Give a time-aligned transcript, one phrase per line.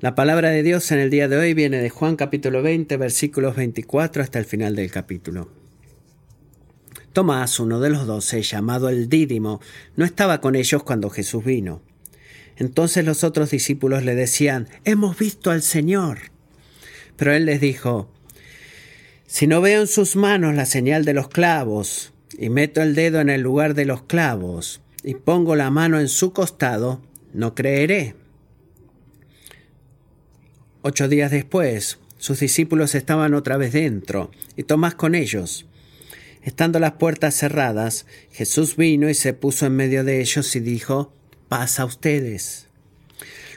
[0.00, 3.54] La palabra de Dios en el día de hoy viene de Juan capítulo 20 versículos
[3.54, 5.50] 24 hasta el final del capítulo.
[7.12, 9.60] Tomás, uno de los doce, llamado el Dídimo,
[9.96, 11.82] no estaba con ellos cuando Jesús vino.
[12.56, 16.18] Entonces los otros discípulos le decían, Hemos visto al Señor.
[17.18, 18.10] Pero él les dijo,
[19.26, 23.20] Si no veo en sus manos la señal de los clavos, y meto el dedo
[23.20, 27.02] en el lugar de los clavos, y pongo la mano en su costado,
[27.34, 28.14] no creeré.
[30.82, 35.66] Ocho días después, sus discípulos estaban otra vez dentro, y Tomás con ellos.
[36.42, 41.12] Estando las puertas cerradas, Jesús vino y se puso en medio de ellos y dijo,
[41.48, 42.66] pasa a ustedes.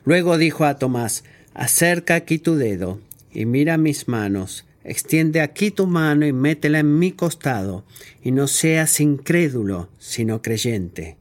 [0.03, 2.99] Luego dijo a Tomás, acerca aquí tu dedo
[3.31, 7.85] y mira mis manos, extiende aquí tu mano y métela en mi costado,
[8.21, 11.15] y no seas incrédulo, sino creyente.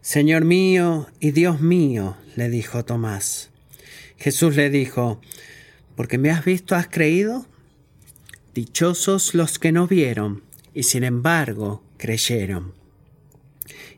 [0.00, 3.50] Señor mío y Dios mío, le dijo Tomás.
[4.18, 5.20] Jesús le dijo,
[5.96, 7.46] ¿porque me has visto has creído?
[8.54, 10.42] Dichosos los que no vieron
[10.74, 12.74] y sin embargo creyeron.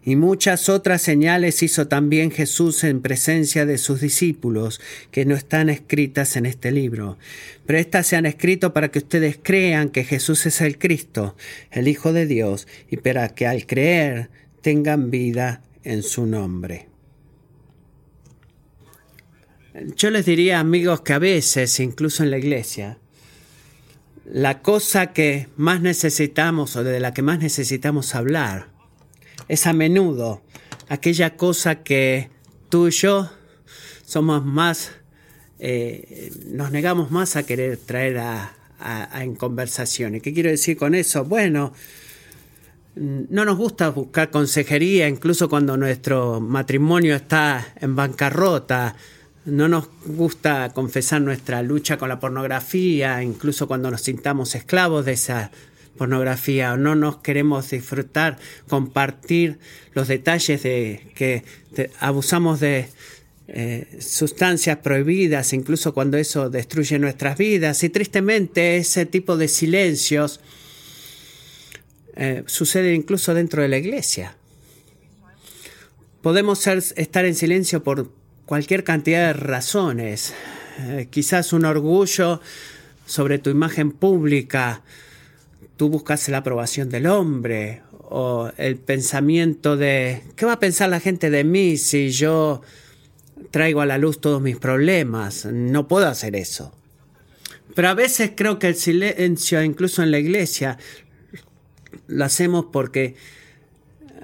[0.02, 5.68] Y muchas otras señales hizo también Jesús en presencia de sus discípulos, que no están
[5.68, 7.18] escritas en este libro.
[7.66, 11.36] Pero éstas se han escrito para que ustedes crean que Jesús es el Cristo,
[11.70, 14.30] el Hijo de Dios, y para que al creer
[14.62, 16.89] tengan vida en su nombre.
[19.96, 22.98] Yo les diría, amigos, que a veces, incluso en la iglesia,
[24.24, 28.68] la cosa que más necesitamos o de la que más necesitamos hablar
[29.48, 30.42] es a menudo
[30.88, 32.30] aquella cosa que
[32.68, 33.30] tú y yo
[34.04, 34.92] somos más,
[35.60, 38.56] eh, nos negamos más a querer traer a,
[39.14, 40.22] en conversaciones.
[40.22, 41.24] ¿Qué quiero decir con eso?
[41.24, 41.72] Bueno,
[42.96, 48.96] no nos gusta buscar consejería, incluso cuando nuestro matrimonio está en bancarrota
[49.44, 55.12] no nos gusta confesar nuestra lucha con la pornografía, incluso cuando nos sintamos esclavos de
[55.12, 55.50] esa
[55.96, 58.38] pornografía, o no nos queremos disfrutar,
[58.68, 59.58] compartir
[59.94, 61.42] los detalles de que
[62.00, 62.88] abusamos de
[63.48, 67.82] eh, sustancias prohibidas, incluso cuando eso destruye nuestras vidas.
[67.82, 70.40] Y tristemente ese tipo de silencios
[72.14, 74.36] eh, sucede incluso dentro de la iglesia.
[76.22, 78.19] Podemos estar en silencio por
[78.50, 80.34] cualquier cantidad de razones.
[80.80, 82.40] Eh, quizás un orgullo
[83.06, 84.82] sobre tu imagen pública,
[85.76, 90.98] tú buscas la aprobación del hombre o el pensamiento de ¿qué va a pensar la
[90.98, 92.60] gente de mí si yo
[93.52, 95.44] traigo a la luz todos mis problemas?
[95.46, 96.74] No puedo hacer eso.
[97.76, 100.76] Pero a veces creo que el silencio, incluso en la iglesia,
[102.08, 103.14] lo hacemos porque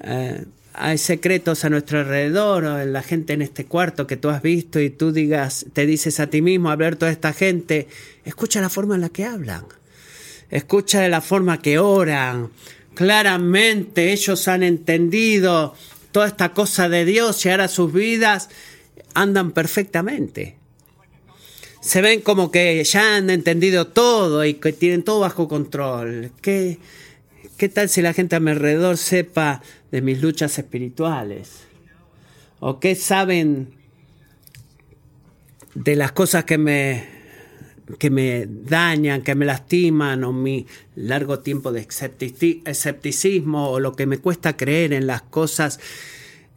[0.02, 0.46] eh,
[0.78, 4.78] hay secretos a nuestro alrededor, o la gente en este cuarto que tú has visto
[4.80, 7.88] y tú digas, te dices a ti mismo, a toda esta gente,
[8.24, 9.64] escucha la forma en la que hablan,
[10.50, 12.50] escucha de la forma que oran,
[12.94, 15.74] claramente ellos han entendido
[16.12, 18.50] toda esta cosa de Dios y ahora sus vidas
[19.14, 20.56] andan perfectamente.
[21.80, 26.32] Se ven como que ya han entendido todo y que tienen todo bajo control.
[26.42, 26.78] ¿Qué,
[27.56, 31.60] ¿Qué tal si la gente a mi alrededor sepa de mis luchas espirituales?
[32.60, 33.70] ¿O qué saben
[35.74, 37.08] de las cosas que me,
[37.98, 40.66] que me dañan, que me lastiman, o mi
[40.96, 41.86] largo tiempo de
[42.66, 45.80] escepticismo, o lo que me cuesta creer en las cosas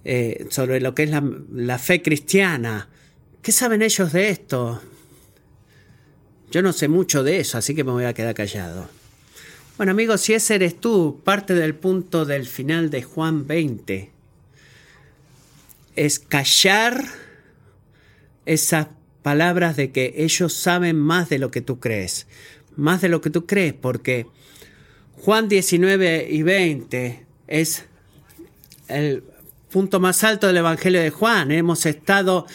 [0.04, 1.24] eh, sobre lo que es la,
[1.54, 2.90] la fe cristiana?
[3.42, 4.82] ¿Qué saben ellos de esto?
[6.52, 8.99] Yo no sé mucho de eso, así que me voy a quedar callado.
[9.80, 14.12] Bueno amigos, si ese eres tú, parte del punto del final de Juan 20
[15.96, 17.02] es callar
[18.46, 18.88] esas
[19.22, 22.28] palabras de que ellos saben más de lo que tú crees,
[22.76, 24.28] más de lo que tú crees, porque
[25.16, 27.86] Juan 19 y 20 es
[28.90, 29.24] el
[29.72, 31.54] punto más alto del Evangelio de Juan.
[31.54, 32.48] Hemos estado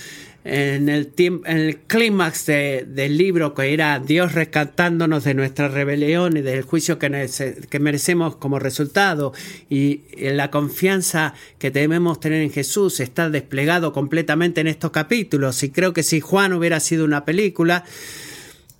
[0.44, 6.42] en el, en el clímax del libro que era Dios rescatándonos de nuestra rebelión y
[6.42, 7.28] del juicio que,
[7.71, 9.33] que merecemos como resultado
[9.71, 15.63] y la confianza que debemos tener en Jesús está desplegado completamente en estos capítulos.
[15.63, 17.84] Y creo que si Juan hubiera sido una película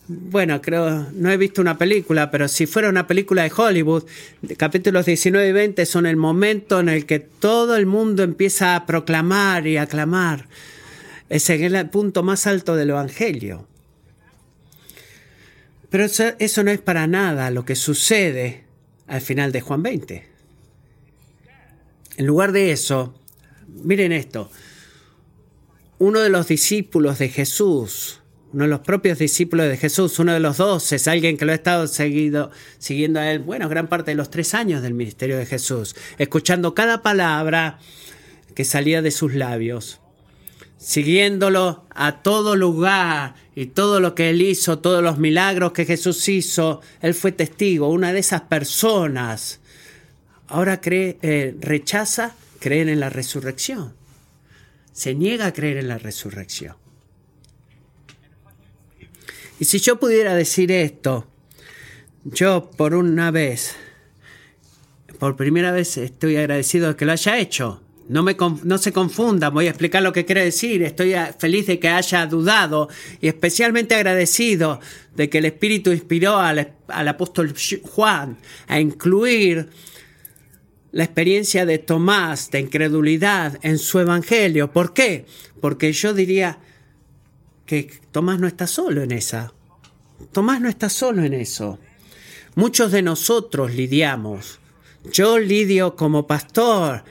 [0.07, 4.05] bueno, creo, no he visto una película, pero si fuera una película de Hollywood,
[4.59, 8.85] capítulos 19 y 20 son el momento en el que todo el mundo empieza a
[8.85, 10.47] proclamar y a clamar
[11.35, 13.67] es el punto más alto del Evangelio.
[15.91, 18.65] Pero eso, no es para nada lo que sucede
[19.09, 20.29] al final de Juan 20.
[22.19, 23.19] En lugar de eso,
[23.67, 24.49] miren esto.
[25.99, 28.21] uno de los discípulos de Jesús,
[28.53, 31.51] uno de los propios discípulos de Jesús, uno de los doce, es alguien que lo
[31.51, 32.51] ha estado siguiendo
[33.19, 37.03] a él, bueno, gran parte de los tres años del ministerio de Jesús, escuchando cada
[37.03, 37.81] palabra
[38.55, 40.01] que salía de sus labios,
[40.85, 46.29] siguiéndolo a todo lugar y todo lo que él hizo, todos los milagros que Jesús
[46.29, 49.61] hizo, él fue testigo, una de esas personas.
[50.47, 53.95] Ahora cree, eh, rechaza creer en la resurrección.
[54.93, 56.77] Se niega a creer en la resurrección.
[59.59, 61.27] Y si yo pudiera decir esto,
[62.25, 63.75] yo por una vez,
[65.19, 67.84] por primera vez estoy agradecido de que lo haya hecho.
[68.09, 70.83] No, me, no se confunda, voy a explicar lo que quiere decir.
[70.83, 72.89] Estoy feliz de que haya dudado
[73.21, 74.81] y especialmente agradecido
[75.17, 78.37] de que el Espíritu inspiró al, al apóstol Juan
[78.67, 79.71] a incluir
[80.93, 84.71] la experiencia de Tomás de incredulidad en su evangelio.
[84.71, 85.27] ¿Por qué?
[85.61, 86.59] Porque yo diría
[87.67, 89.53] que Tomás no está solo en esa.
[90.31, 91.79] Tomás no está solo en eso.
[92.55, 94.61] Muchos de nosotros lidiamos.
[95.13, 97.05] Yo lidio como pastor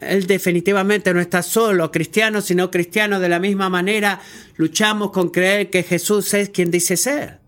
[0.00, 4.20] él definitivamente no está solo, cristianos y no cristianos de la misma manera,
[4.56, 7.40] luchamos con creer que Jesús es quien dice ser.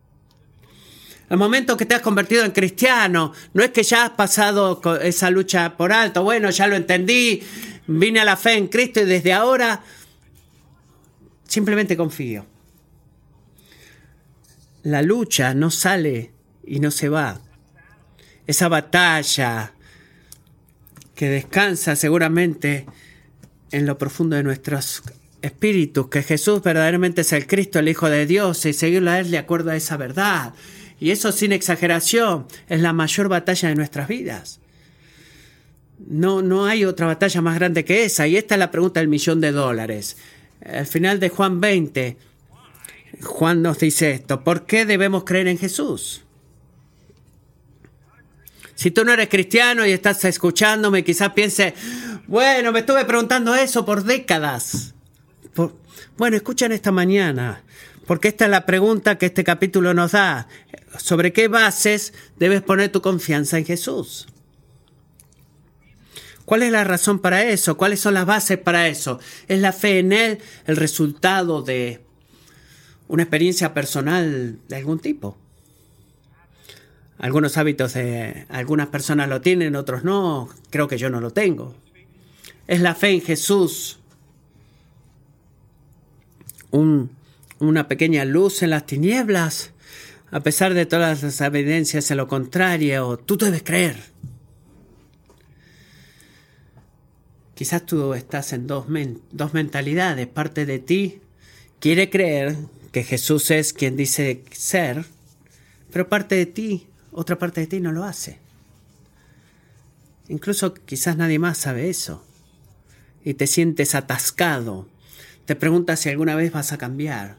[1.28, 5.30] El momento que te has convertido en cristiano, no es que ya has pasado esa
[5.30, 7.42] lucha por alto, bueno, ya lo entendí,
[7.86, 9.82] vine a la fe en Cristo y desde ahora
[11.46, 12.46] simplemente confío.
[14.84, 16.32] La lucha no sale
[16.64, 17.40] y no se va.
[18.46, 19.74] Esa batalla,
[21.18, 22.86] que descansa seguramente
[23.72, 25.02] en lo profundo de nuestros
[25.42, 29.32] espíritus, que Jesús verdaderamente es el Cristo, el Hijo de Dios, y seguirlo a Él
[29.32, 30.54] de acuerdo a esa verdad.
[31.00, 34.60] Y eso sin exageración es la mayor batalla de nuestras vidas.
[36.06, 38.28] No, no hay otra batalla más grande que esa.
[38.28, 40.18] Y esta es la pregunta del millón de dólares.
[40.64, 42.16] Al final de Juan 20,
[43.22, 44.44] Juan nos dice esto.
[44.44, 46.22] ¿Por qué debemos creer en Jesús?
[48.78, 51.74] Si tú no eres cristiano y estás escuchándome, quizás piense,
[52.28, 54.94] bueno, me estuve preguntando eso por décadas.
[56.16, 57.64] Bueno, escuchan esta mañana,
[58.06, 60.46] porque esta es la pregunta que este capítulo nos da.
[60.96, 64.28] ¿Sobre qué bases debes poner tu confianza en Jesús?
[66.44, 67.76] ¿Cuál es la razón para eso?
[67.76, 69.18] ¿Cuáles son las bases para eso?
[69.48, 72.04] ¿Es la fe en Él el resultado de
[73.08, 75.36] una experiencia personal de algún tipo?
[77.18, 80.48] Algunos hábitos de algunas personas lo tienen, otros no.
[80.70, 81.74] Creo que yo no lo tengo.
[82.68, 83.98] Es la fe en Jesús.
[87.60, 89.72] una pequeña luz en las tinieblas.
[90.30, 93.96] A pesar de todas las evidencias en lo contrario, tú debes creer.
[97.54, 98.86] Quizás tú estás en dos,
[99.32, 100.28] dos mentalidades.
[100.28, 101.20] Parte de ti
[101.80, 102.56] quiere creer
[102.92, 105.04] que Jesús es quien dice ser,
[105.90, 106.86] pero parte de ti
[107.18, 108.38] otra parte de ti no lo hace.
[110.28, 112.24] Incluso quizás nadie más sabe eso.
[113.24, 114.86] Y te sientes atascado.
[115.44, 117.36] Te preguntas si alguna vez vas a cambiar.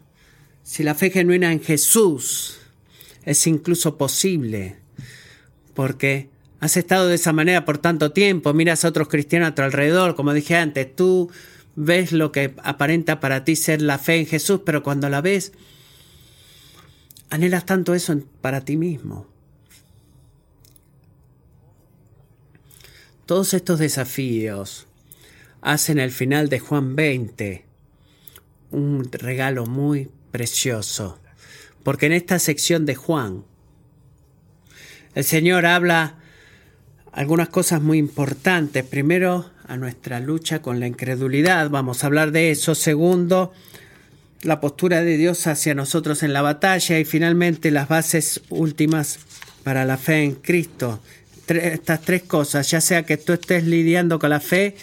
[0.64, 2.58] Si la fe genuina en Jesús
[3.24, 4.76] es incluso posible.
[5.76, 6.28] Porque
[6.60, 8.54] has estado de esa manera por tanto tiempo.
[8.54, 10.14] Miras a otros cristianos a tu alrededor.
[10.16, 11.32] Como dije antes, tú
[11.78, 15.54] ves lo que aparenta para ti ser la fe en Jesús, pero cuando la ves,
[17.30, 19.39] anhelas tanto eso para ti mismo.
[23.30, 24.88] Todos estos desafíos
[25.62, 27.64] hacen el final de Juan 20
[28.72, 31.20] un regalo muy precioso,
[31.84, 33.44] porque en esta sección de Juan
[35.14, 36.16] el Señor habla
[37.12, 38.84] algunas cosas muy importantes.
[38.84, 42.74] Primero, a nuestra lucha con la incredulidad, vamos a hablar de eso.
[42.74, 43.54] Segundo,
[44.42, 49.20] la postura de Dios hacia nosotros en la batalla y finalmente las bases últimas
[49.64, 51.00] para la fe en Cristo
[51.52, 54.76] estas tres cosas, ya sea que tú estés lidiando con la fe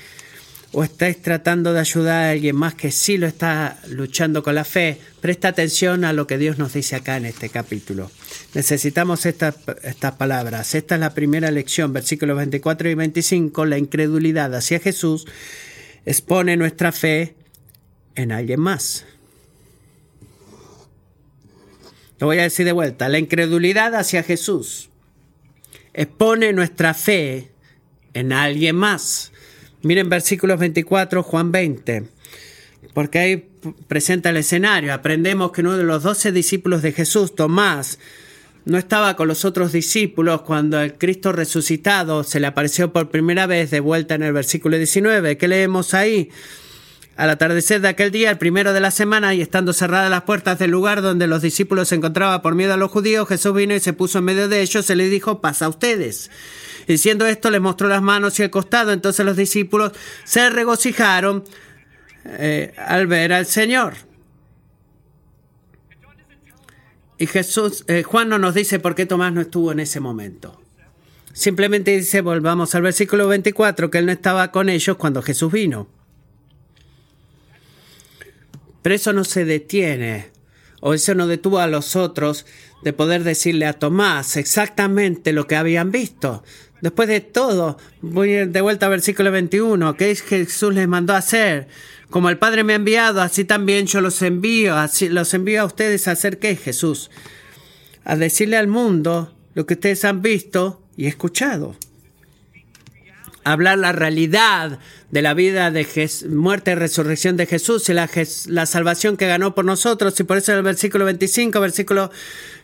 [0.72, 4.64] o estés tratando de ayudar a alguien más que sí lo está luchando con la
[4.64, 8.10] fe, presta atención a lo que Dios nos dice acá en este capítulo.
[8.52, 10.74] Necesitamos estas, estas palabras.
[10.74, 13.64] Esta es la primera lección, versículos 24 y 25.
[13.64, 15.26] La incredulidad hacia Jesús
[16.04, 17.36] expone nuestra fe
[18.14, 19.06] en alguien más.
[22.18, 23.08] Lo voy a decir de vuelta.
[23.08, 24.90] La incredulidad hacia Jesús
[25.96, 27.50] expone nuestra fe
[28.12, 29.32] en alguien más.
[29.82, 32.04] Miren versículos 24, Juan 20,
[32.92, 33.48] porque ahí
[33.88, 34.92] presenta el escenario.
[34.92, 37.98] Aprendemos que uno de los doce discípulos de Jesús, Tomás,
[38.66, 43.46] no estaba con los otros discípulos cuando el Cristo resucitado se le apareció por primera
[43.46, 45.38] vez de vuelta en el versículo 19.
[45.38, 46.30] ¿Qué leemos ahí?
[47.16, 50.58] Al atardecer de aquel día, el primero de la semana, y estando cerradas las puertas
[50.58, 53.80] del lugar donde los discípulos se encontraban por miedo a los judíos, Jesús vino y
[53.80, 56.30] se puso en medio de ellos y le dijo, pasa a ustedes.
[56.86, 58.92] Diciendo esto, les mostró las manos y el costado.
[58.92, 59.92] Entonces los discípulos
[60.24, 61.42] se regocijaron
[62.26, 63.94] eh, al ver al Señor.
[67.18, 70.60] Y Jesús, eh, Juan no nos dice por qué Tomás no estuvo en ese momento.
[71.32, 75.95] Simplemente dice, volvamos al versículo 24, que él no estaba con ellos cuando Jesús vino.
[78.86, 80.28] Pero eso no se detiene,
[80.80, 82.46] o eso no detuvo a los otros
[82.84, 86.44] de poder decirle a Tomás exactamente lo que habían visto.
[86.80, 91.66] Después de todo, voy de vuelta al versículo 21, que Jesús les mandó a hacer.
[92.10, 95.66] Como el Padre me ha enviado, así también yo los envío, así los envío a
[95.66, 97.10] ustedes a hacer qué, Jesús,
[98.04, 101.74] a decirle al mundo lo que ustedes han visto y escuchado
[103.46, 104.80] hablar la realidad
[105.12, 105.86] de la vida de
[106.28, 108.10] muerte y resurrección de Jesús y la,
[108.46, 110.18] la, salvación que ganó por nosotros.
[110.18, 112.10] Y por eso en el versículo 25, versículo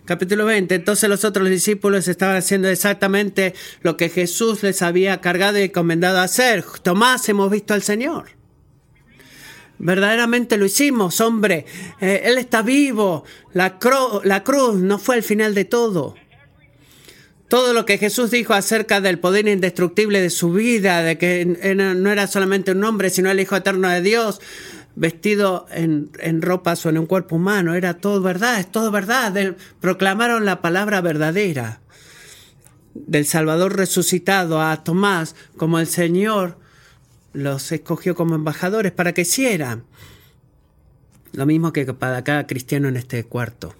[0.05, 5.61] capítulo 20, entonces los otros discípulos estaban haciendo exactamente lo que Jesús les había cargado
[5.61, 6.65] y encomendado a hacer.
[6.83, 8.31] Tomás, hemos visto al Señor.
[9.79, 11.65] Verdaderamente lo hicimos, hombre.
[12.01, 13.25] Eh, él está vivo.
[13.53, 13.79] La,
[14.25, 16.17] la cruz no fue el final de todo.
[17.53, 22.11] Todo lo que Jesús dijo acerca del poder indestructible de su vida, de que no
[22.11, 24.41] era solamente un hombre, sino el Hijo Eterno de Dios,
[24.97, 29.55] vestido en, ropas o en un cuerpo humano, era todo verdad, es todo verdad.
[29.83, 31.83] proclamaron la palabra verdadera
[32.95, 36.57] del Salvador resucitado a Tomás como el Señor
[37.35, 39.85] los escogió como embajadores para que hicieran.
[41.35, 43.75] Lo mismo que para cada cristiano en este cuarto.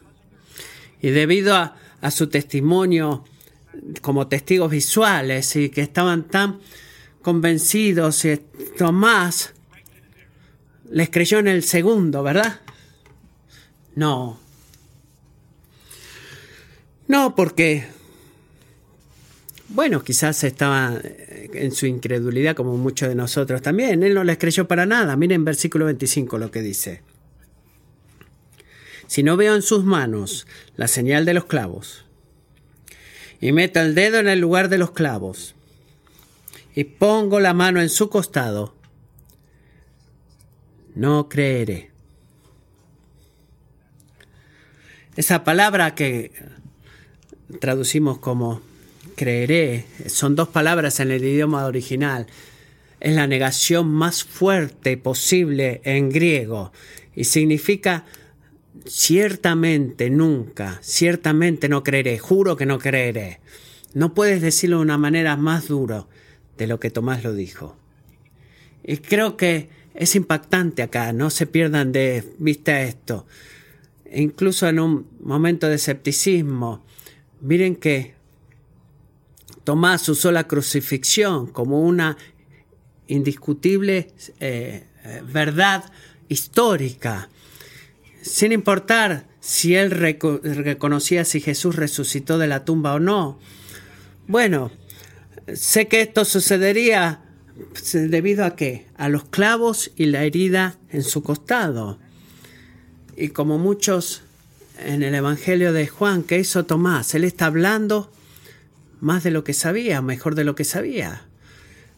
[1.01, 3.25] Y debido a, a su testimonio
[4.01, 6.61] como testigos visuales y que estaban tan
[7.23, 8.37] convencidos y
[8.77, 9.55] Tomás
[10.91, 12.61] les creyó en el segundo, ¿verdad?
[13.95, 14.39] No.
[17.09, 17.87] No, porque,
[19.69, 24.03] bueno, quizás estaba en su incredulidad como muchos de nosotros también.
[24.03, 25.17] Él no les creyó para nada.
[25.17, 27.03] Miren versículo 25 lo que dice.
[29.07, 32.07] Si no veo en sus manos la señal de los clavos
[33.43, 35.57] y meto el dedo en el lugar de los clavos
[36.77, 38.75] y pongo la mano en su costado,
[40.95, 41.91] no creeré.
[45.17, 46.31] Esa palabra que
[47.61, 48.63] traducimos como
[49.17, 52.29] creeré, son dos palabras en el idioma original.
[53.01, 56.73] Es la negación más fuerte posible en griego
[57.17, 58.05] y significa
[58.87, 63.41] ciertamente nunca, ciertamente no creeré, juro que no creeré.
[63.95, 66.07] No puedes decirlo de una manera más dura
[66.57, 67.77] de lo que Tomás lo dijo.
[68.85, 73.27] Y creo que es impactante acá, no se pierdan de vista esto.
[74.15, 76.85] incluso en un momento de escepticismo,
[77.41, 78.15] miren que
[79.65, 82.17] Tomás usó la crucifixión como una
[83.07, 84.09] indiscutible
[84.41, 85.85] eh, eh, verdad
[86.29, 87.29] histórica
[88.23, 93.39] sin importar si él reconocía si Jesús resucitó de la tumba o no.
[94.29, 94.71] Bueno,
[95.53, 97.23] sé que esto sucedería
[97.93, 98.87] debido a qué?
[98.97, 101.99] A los clavos y la herida en su costado.
[103.17, 104.23] Y como muchos
[104.79, 108.11] en el Evangelio de Juan que hizo Tomás, él está hablando
[109.01, 111.27] más de lo que sabía, mejor de lo que sabía.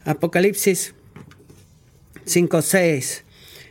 [0.07, 0.95] Apocalipsis
[2.27, 3.23] 5.6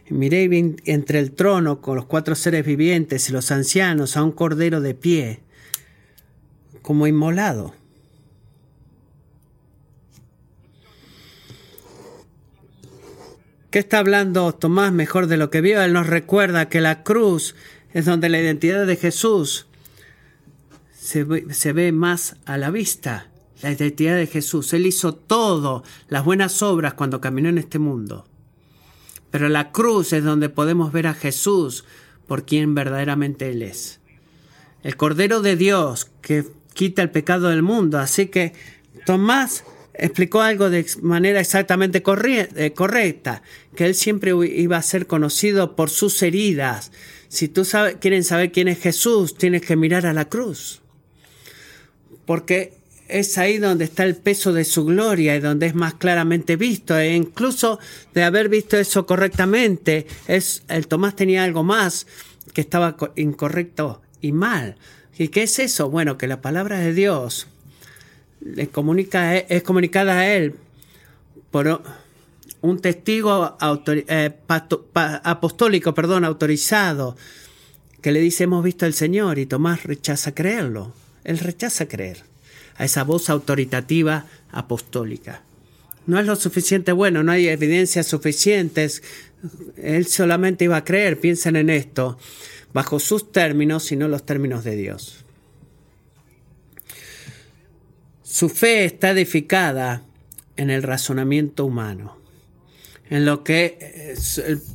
[0.09, 4.81] Miré entre el trono con los cuatro seres vivientes y los ancianos a un cordero
[4.81, 5.39] de pie,
[6.81, 7.73] como inmolado.
[13.71, 15.81] ¿Qué está hablando Tomás mejor de lo que vio?
[15.81, 17.55] Él nos recuerda que la cruz
[17.93, 19.65] es donde la identidad de Jesús
[20.93, 23.31] se ve, se ve más a la vista.
[23.63, 24.73] La identidad de Jesús.
[24.73, 28.27] Él hizo todo, las buenas obras cuando caminó en este mundo.
[29.33, 31.85] Pero la cruz es donde podemos ver a Jesús
[32.27, 33.99] por quien verdaderamente Él es.
[34.83, 37.97] El Cordero de Dios que quita el pecado del mundo.
[37.97, 38.53] Así que
[39.07, 39.63] Tomás
[39.95, 43.41] explicó algo de manera exactamente eh, correcta,
[43.75, 46.91] que Él siempre iba a ser conocido por sus heridas.
[47.27, 50.83] Si tú sabes, quieren saber quién es Jesús, tienes que mirar a la cruz.
[52.27, 52.77] Porque
[53.13, 56.97] es ahí donde está el peso de su gloria y donde es más claramente visto.
[56.97, 57.79] E incluso
[58.13, 62.07] de haber visto eso correctamente, es, el Tomás tenía algo más
[62.53, 64.77] que estaba incorrecto y mal.
[65.15, 65.91] ¿Y qué es eso?
[65.91, 67.47] Bueno, que la palabra de Dios
[68.41, 70.55] le comunica, es comunicada a él
[71.51, 71.83] por,
[72.61, 74.31] un testigo eh,
[75.23, 77.15] apostólico, perdón, autorizado,
[78.01, 80.93] que le dice hemos visto al Señor y Tomás rechaza creerlo.
[81.23, 82.32] Él rechaza creer
[82.77, 85.41] a esa voz autoritativa apostólica.
[86.05, 89.03] No es lo suficiente bueno, no hay evidencias suficientes.
[89.77, 92.17] Él solamente iba a creer, piensen en esto,
[92.73, 95.23] bajo sus términos y no los términos de Dios.
[98.23, 100.01] Su fe está edificada
[100.57, 102.17] en el razonamiento humano,
[103.09, 103.77] en lo que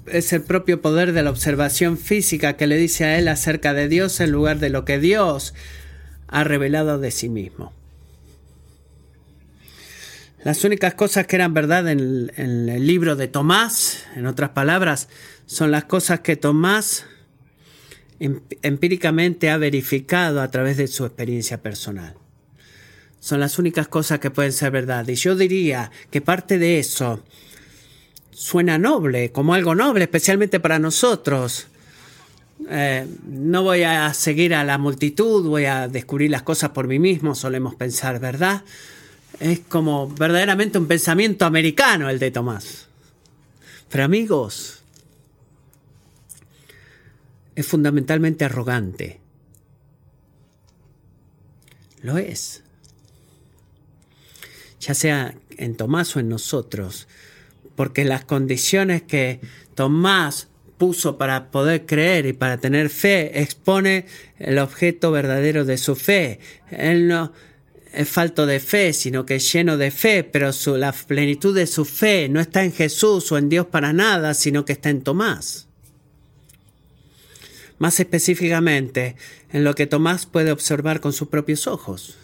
[0.07, 3.89] es el propio poder de la observación física que le dice a él acerca de
[3.89, 5.55] Dios en lugar de lo que Dios
[6.29, 7.73] ha revelado de sí mismo.
[10.45, 15.09] Las únicas cosas que eran verdad en el, libro de Tomás, en otras palabras,
[15.47, 17.07] son las cosas que Tomás
[18.21, 22.15] em, empíricamente ha verificado a través de su experiencia personal.
[23.19, 25.07] Son las únicas cosas que pueden ser verdad.
[25.09, 27.25] Y yo diría que parte de eso
[28.31, 31.67] suena noble, como algo noble, especialmente para nosotros.
[32.71, 37.01] Eh, no voy a seguir a la multitud, voy a descubrir las cosas por mí
[37.01, 38.63] mismo, solemos pensar, ¿verdad?
[39.41, 42.89] Es como verdaderamente un pensamiento americano el de Tomás.
[43.89, 44.83] Pero amigos,
[47.55, 49.21] es fundamentalmente arrogante.
[52.03, 52.63] Lo es
[54.81, 57.09] ya sea en Tomás o en nosotros,
[57.77, 59.41] porque las condiciones que
[59.75, 64.07] Tomás puso para poder creer y para tener fe expone
[64.39, 66.39] el objeto verdadero de su fe.
[66.71, 67.33] Él no
[67.93, 71.67] es falto de fe, sino que es lleno de fe, pero su, la plenitud de
[71.67, 75.03] su fe no está en Jesús o en Dios para nada, sino que está en
[75.03, 75.67] Tomás.
[77.79, 79.17] Más específicamente,
[79.53, 82.17] en lo que Tomás puede observar con sus propios ojos.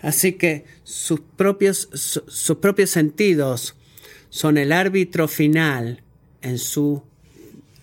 [0.00, 3.74] Así que sus propios, sus propios sentidos
[4.30, 6.02] son el árbitro final
[6.40, 7.02] en su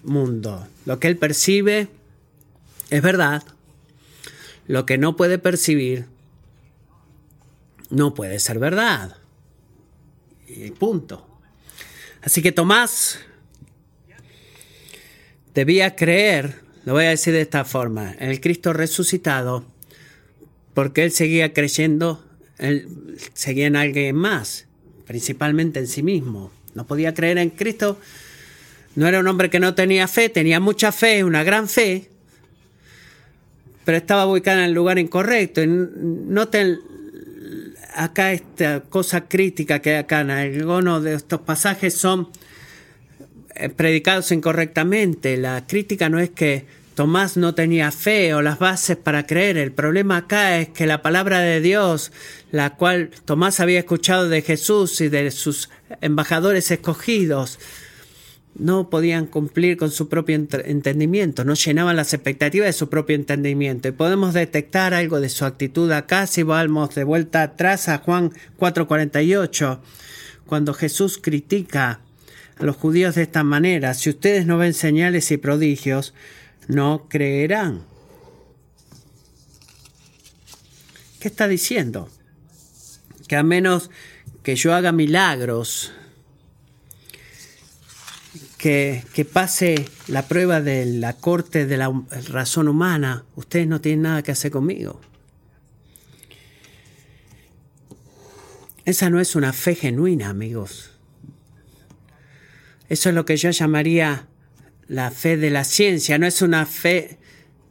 [0.04, 0.68] mundo.
[0.86, 1.88] Lo que él percibe
[2.90, 3.44] es verdad.
[4.68, 6.06] Lo que no puede percibir
[7.90, 9.18] no puede ser verdad.
[10.48, 11.28] Y punto.
[12.22, 13.20] Así que Tomás
[15.54, 19.66] debía creer, lo voy a decir de esta forma, en el Cristo resucitado
[20.74, 22.24] porque él seguía creyendo,
[22.58, 22.88] él
[23.34, 24.66] seguía en alguien más,
[25.06, 26.52] principalmente en sí mismo.
[26.74, 28.00] No podía creer en Cristo.
[28.96, 32.10] No era un hombre que no tenía fe, tenía mucha fe, una gran fe,
[33.84, 35.62] pero estaba ubicado en el lugar incorrecto.
[35.66, 36.80] Noten
[38.00, 42.30] acá esta cosa crítica que acá en algunos de estos pasajes son
[43.56, 45.36] eh, predicados incorrectamente.
[45.36, 49.58] La crítica no es que Tomás no tenía fe o las bases para creer.
[49.58, 52.12] El problema acá es que la palabra de Dios,
[52.52, 55.70] la cual Tomás había escuchado de Jesús y de sus
[56.02, 57.60] embajadores escogidos,
[58.60, 63.88] no podían cumplir con su propio entendimiento, no llenaban las expectativas de su propio entendimiento.
[63.88, 68.32] Y podemos detectar algo de su actitud acá si vamos de vuelta atrás a Juan
[68.58, 69.80] 4:48,
[70.46, 72.02] cuando Jesús critica
[72.58, 76.14] a los judíos de esta manera, si ustedes no ven señales y prodigios,
[76.68, 77.84] no creerán.
[81.20, 82.10] ¿Qué está diciendo?
[83.28, 83.90] Que a menos
[84.44, 85.92] que yo haga milagros,
[88.60, 91.92] que, pase la prueba de la corte de la
[92.28, 95.00] razón humana, ustedes no tienen nada que hacer conmigo.
[98.84, 100.92] Esa no es una fe genuina, amigos.
[102.90, 104.28] Eso es lo que yo llamaría
[104.88, 107.18] la fe de la ciencia, no es una fe,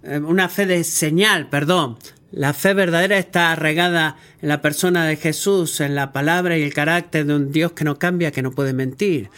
[0.05, 1.99] eh, una fe de señal, perdón.
[2.31, 6.73] La fe verdadera está arraigada en la persona de Jesús, en la palabra y el
[6.73, 9.31] carácter de un Dios que no cambia, que no puede mentir.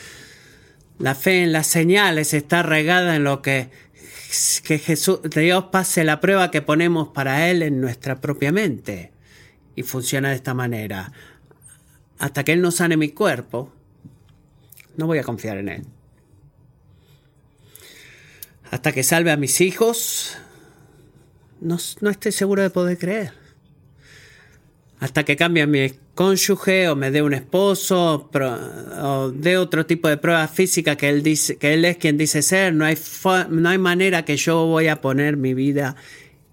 [1.00, 3.70] La fe en las señales está arraigada en lo que,
[4.62, 9.10] que Jesús, Dios pase la prueba que ponemos para Él en nuestra propia mente.
[9.74, 11.10] Y funciona de esta manera.
[12.18, 13.72] Hasta que Él no sane mi cuerpo,
[14.96, 15.86] no voy a confiar en Él
[18.70, 20.36] hasta que salve a mis hijos,
[21.60, 23.32] no, estoy seguro de poder creer.
[25.00, 30.18] Hasta que cambie mi cónyuge o me dé un esposo o dé otro tipo de
[30.18, 32.98] prueba física que él, dice, que él es quien dice ser, no hay,
[33.48, 35.96] no hay manera que yo voy a poner mi vida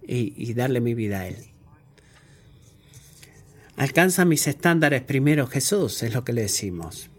[0.08, 1.36] y, y darle mi vida a él.
[3.76, 7.10] Alcanza mis estándares primero Jesús, es lo que le decimos.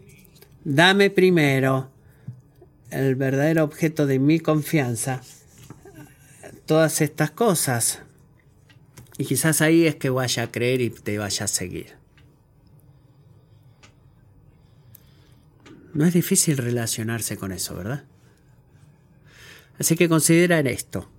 [0.63, 1.91] Dame primero
[2.89, 5.21] el verdadero objeto de mi confianza
[6.65, 7.99] todas estas cosas.
[9.19, 11.99] Y quizás ahí es que vaya a creer y te vaya a seguir.
[15.93, 18.05] No es difícil relacionarse con eso, ¿verdad?
[19.79, 21.09] Así que considera en esto.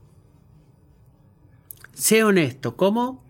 [1.94, 3.22] Sé honesto, ¿cómo?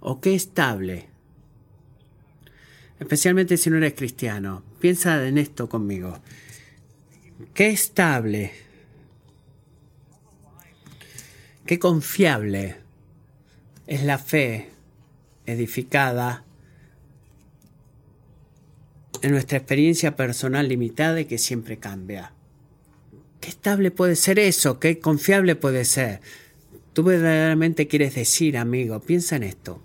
[0.00, 1.08] ¿O qué estable?
[2.98, 4.62] Especialmente si no eres cristiano.
[4.80, 6.18] Piensa en esto conmigo.
[7.52, 8.52] ¿Qué estable?
[11.66, 12.76] ¿Qué confiable
[13.86, 14.70] es la fe
[15.46, 16.44] edificada
[19.24, 22.32] en nuestra experiencia personal limitada y que siempre cambia?
[23.40, 24.78] ¿Qué estable puede ser eso?
[24.78, 26.20] ¿Qué confiable puede ser?
[26.92, 29.82] Tú verdaderamente quieres decir, amigo, piensa en esto,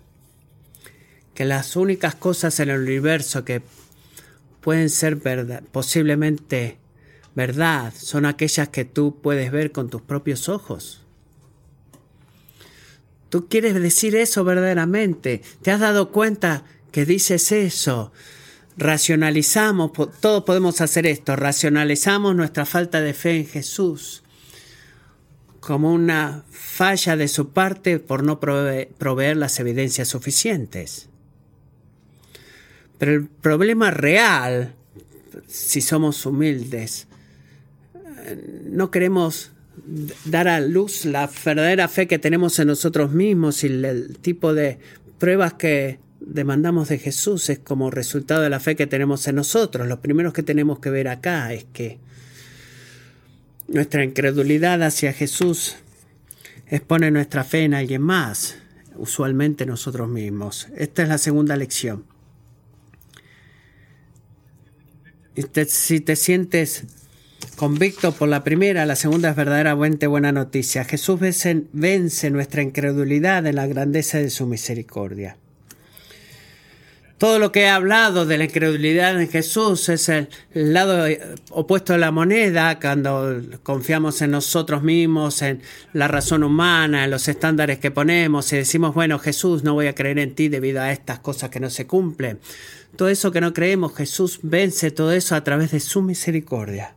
[1.32, 3.62] que las únicas cosas en el universo que
[4.60, 6.76] pueden ser verdad, posiblemente
[7.34, 11.00] verdad son aquellas que tú puedes ver con tus propios ojos.
[13.30, 15.40] Tú quieres decir eso verdaderamente.
[15.62, 18.12] ¿Te has dado cuenta que dices eso?
[18.80, 24.22] Racionalizamos, todos podemos hacer esto, racionalizamos nuestra falta de fe en Jesús
[25.60, 31.10] como una falla de su parte por no proveer las evidencias suficientes.
[32.96, 34.74] Pero el problema real,
[35.46, 37.06] si somos humildes,
[38.64, 39.52] no queremos
[40.24, 44.78] dar a luz la verdadera fe que tenemos en nosotros mismos y el tipo de
[45.18, 49.88] pruebas que demandamos de Jesús es como resultado de la fe que tenemos en nosotros.
[49.88, 51.98] Lo primero que tenemos que ver acá es que
[53.68, 55.76] nuestra incredulidad hacia Jesús
[56.68, 58.56] expone nuestra fe en alguien más,
[58.96, 60.68] usualmente nosotros mismos.
[60.76, 62.04] Esta es la segunda lección.
[65.68, 66.84] si te sientes
[67.56, 70.84] convicto por la primera, la segunda es verdaderamente buena noticia.
[70.84, 71.18] Jesús
[71.72, 75.36] vence nuestra incredulidad en la grandeza de su misericordia.
[77.20, 81.04] Todo lo que he hablado de la incredulidad en Jesús es el lado
[81.50, 85.60] opuesto de la moneda, cuando confiamos en nosotros mismos, en
[85.92, 89.94] la razón humana, en los estándares que ponemos y decimos, bueno, Jesús, no voy a
[89.94, 92.40] creer en ti debido a estas cosas que no se cumplen.
[92.96, 96.94] Todo eso que no creemos, Jesús vence todo eso a través de su misericordia.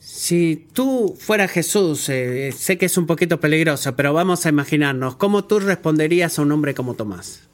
[0.00, 5.16] Si tú fueras Jesús, eh, sé que es un poquito peligroso, pero vamos a imaginarnos,
[5.16, 7.53] ¿cómo tú responderías a un hombre como Tomás?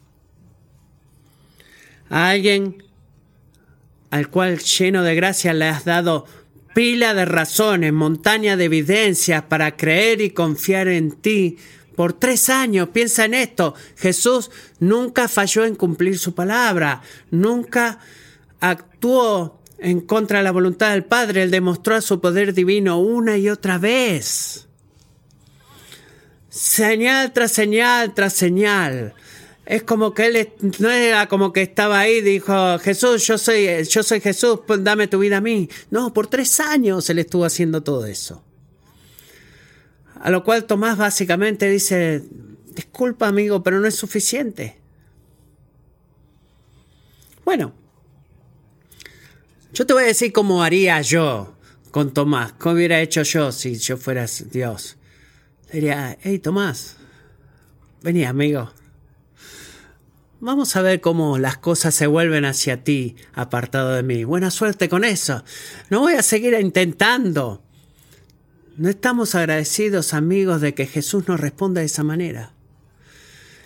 [2.10, 2.84] A alguien
[4.10, 6.26] al cual lleno de gracia le has dado
[6.74, 11.56] pila de razones, montaña de evidencias para creer y confiar en ti.
[11.96, 17.98] Por tres años, piensa en esto, Jesús nunca falló en cumplir su palabra, nunca
[18.60, 23.48] actuó en contra de la voluntad del Padre, él demostró su poder divino una y
[23.48, 24.68] otra vez.
[26.48, 29.14] Señal tras señal tras señal
[29.70, 34.02] es como que él no era como que estaba ahí dijo, Jesús, yo soy, yo
[34.02, 35.68] soy Jesús, dame tu vida a mí.
[35.92, 38.42] No, por tres años él estuvo haciendo todo eso.
[40.20, 42.24] A lo cual Tomás básicamente dice,
[42.74, 44.76] disculpa amigo, pero no es suficiente.
[47.44, 47.72] Bueno,
[49.72, 51.54] yo te voy a decir cómo haría yo
[51.92, 54.96] con Tomás, cómo hubiera hecho yo si yo fuera Dios.
[55.72, 56.96] Diría, hey Tomás,
[58.02, 58.72] vení amigo,
[60.42, 64.24] Vamos a ver cómo las cosas se vuelven hacia ti, apartado de mí.
[64.24, 65.44] Buena suerte con eso.
[65.90, 67.62] No voy a seguir intentando.
[68.78, 72.54] No estamos agradecidos, amigos, de que Jesús nos responda de esa manera.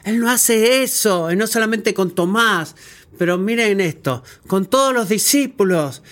[0.02, 2.74] Él no hace eso, y no solamente con Tomás,
[3.18, 6.02] pero miren esto, con todos los discípulos.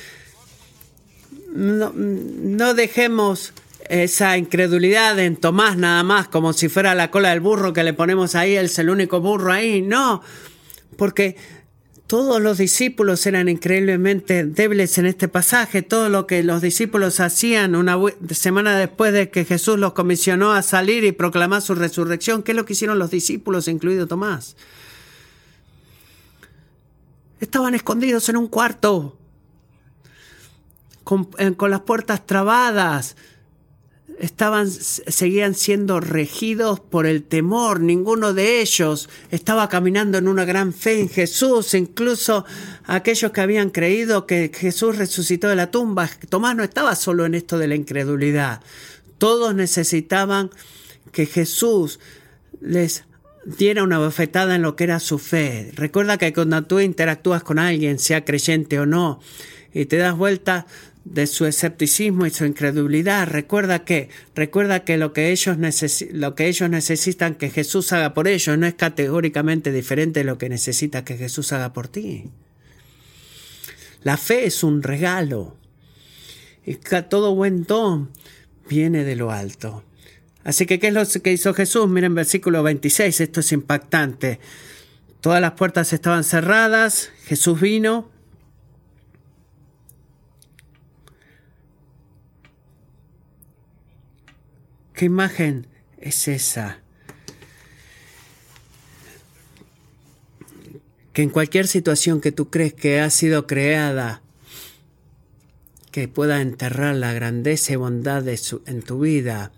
[1.52, 3.52] No, dejemos
[3.88, 7.94] esa incredulidad en Tomás nada más, como si fuera la cola del burro que le
[7.94, 9.82] ponemos ahí, él es el único burro ahí.
[9.82, 10.22] No,
[10.96, 11.36] porque
[12.12, 15.80] todos los discípulos eran increíblemente débiles en este pasaje.
[15.80, 17.98] Todo lo que los discípulos hacían una
[18.32, 22.56] semana después de que Jesús los comisionó a salir y proclamar su resurrección, ¿qué es
[22.56, 24.56] lo que hicieron los discípulos, incluido Tomás?
[27.40, 29.16] Estaban escondidos en un cuarto,
[31.04, 33.16] con, con las puertas trabadas,
[34.22, 37.80] estaban, seguían siendo regidos por el temor.
[37.80, 41.74] Ninguno de ellos estaba caminando en una gran fe en Jesús.
[41.74, 42.46] Incluso
[42.84, 46.08] aquellos que habían creído que Jesús resucitó de la tumba.
[46.28, 48.62] Tomás no estaba solo en esto de la incredulidad.
[49.18, 50.50] Todos necesitaban
[51.10, 51.98] que Jesús
[52.60, 53.04] les
[53.44, 55.72] diera una bofetada en lo que era su fe.
[55.74, 59.20] Recuerda que cuando tú interactúas con alguien, sea creyente o no,
[59.74, 60.66] y te das vuelta,
[61.04, 63.28] de su escepticismo y su incredulidad.
[63.28, 65.56] Recuerda que, recuerda que lo que ellos,
[66.12, 70.38] lo que ellos necesitan que Jesús haga por ellos no es categóricamente diferente de lo
[70.38, 72.30] que necesita que Jesús haga por ti.
[74.02, 75.56] La fe es un regalo.
[76.64, 78.10] Y todo buen don
[78.68, 79.84] viene de lo alto.
[80.44, 81.88] Así que, ¿qué es lo que hizo Jesús?
[81.88, 84.40] Miren versículo 26, esto es impactante.
[85.20, 88.11] Todas las puertas estaban cerradas, Jesús vino.
[95.02, 95.66] ¿Qué imagen
[95.98, 96.78] es esa?
[101.12, 104.22] Que en cualquier situación que tú crees que ha sido creada,
[105.90, 109.50] que pueda enterrar la grandeza y bondad de en tu vida,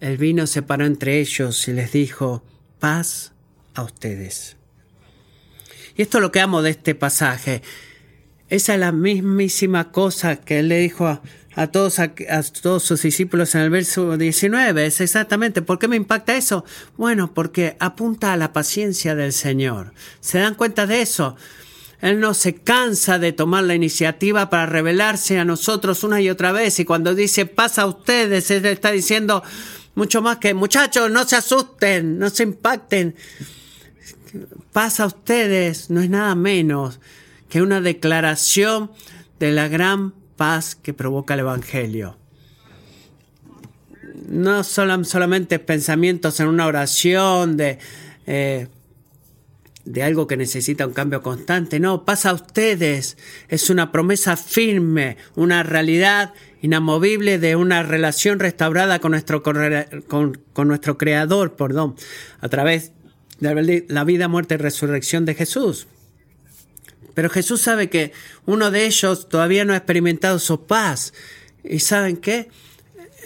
[0.00, 2.42] el vino se paró entre ellos y les dijo,
[2.80, 3.30] paz
[3.74, 4.56] a ustedes.
[5.94, 7.62] Y esto es lo que amo de este pasaje.
[8.48, 11.22] Esa es la mismísima cosa que él le dijo a,
[11.68, 12.12] todos, a,
[12.62, 14.86] todos sus discípulos en el verso 19.
[14.86, 16.64] Es exactamente, ¿por qué me impacta eso?
[16.96, 19.92] Bueno, porque apunta a la paciencia del Señor.
[20.20, 21.36] ¿Se dan cuenta de eso?
[22.00, 26.52] Él no se cansa de tomar la iniciativa para revelarse a nosotros una y otra
[26.52, 26.80] vez.
[26.80, 29.42] Y cuando dice pasa a ustedes, Él está diciendo,
[29.94, 33.16] mucho más que, muchachos, no se asusten, no se impacten.
[34.72, 37.00] Pasa a ustedes, no es nada menos
[37.48, 38.92] que una declaración
[39.38, 42.16] de la gran paz que provoca el Evangelio.
[44.26, 47.78] No solamente pensamientos en una oración de,
[48.26, 48.68] eh,
[49.84, 53.18] de algo que necesita un cambio constante, no, pasa a ustedes,
[53.50, 60.96] es una promesa firme, una realidad inamovible de una relación restaurada con nuestro, con, nuestro
[60.96, 61.96] Creador, perdón,
[62.40, 62.92] a través
[63.40, 65.86] de la vida, muerte y resurrección de Jesús.
[67.14, 68.12] Pero Jesús sabe que
[68.46, 71.12] uno de ellos todavía no ha experimentado su paz.
[71.64, 72.48] ¿Y saben qué?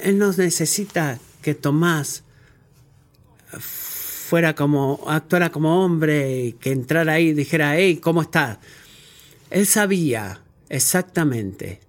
[0.02, 2.24] Él nos necesita que Tomás
[3.60, 8.58] fuera como, actuara como hombre y que entrara ahí y dijera, hey, ¿cómo estás?
[9.50, 11.80] Él sabía exactamente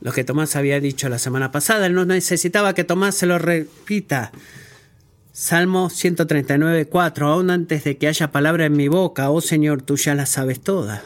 [0.00, 1.86] lo que Tomás había dicho la semana pasada.
[1.86, 4.32] Él no necesitaba que Tomás se lo repita.
[5.40, 7.26] Salmo 139, 4.
[7.26, 10.60] Aún antes de que haya palabra en mi boca, oh Señor, tú ya la sabes
[10.60, 11.02] toda.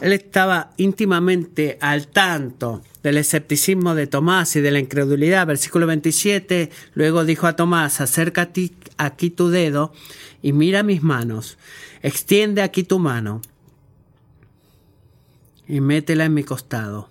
[0.00, 5.46] Él estaba íntimamente al tanto del escepticismo de Tomás y de la incredulidad.
[5.46, 9.92] Versículo 27, luego dijo a Tomás, acércate aquí tu dedo
[10.40, 11.58] y mira mis manos,
[12.00, 13.42] extiende aquí tu mano
[15.68, 17.10] y métela en mi costado.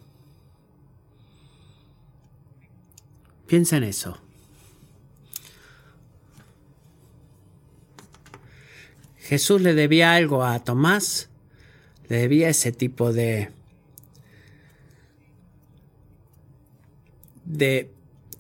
[3.46, 4.18] Piensa en eso.
[9.32, 11.30] Jesús le debía algo a Tomás,
[12.10, 13.48] le debía ese tipo de,
[17.46, 17.90] de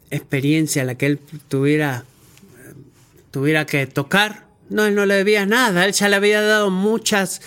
[0.10, 2.04] experiencia a la que él tuviera,
[3.32, 4.48] tuviera que tocar.
[4.70, 7.42] No, él no le debía nada, él ya le había dado muchas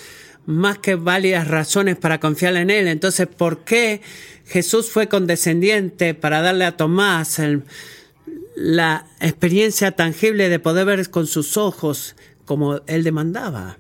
[0.47, 2.89] más que válidas razones para confiar en él.
[2.89, 4.01] Entonces, ¿por qué
[4.47, 7.43] Jesús fue condescendiente para darle a Tomás
[8.57, 13.79] la experiencia tangible de poder ver con sus ojos como él demandaba?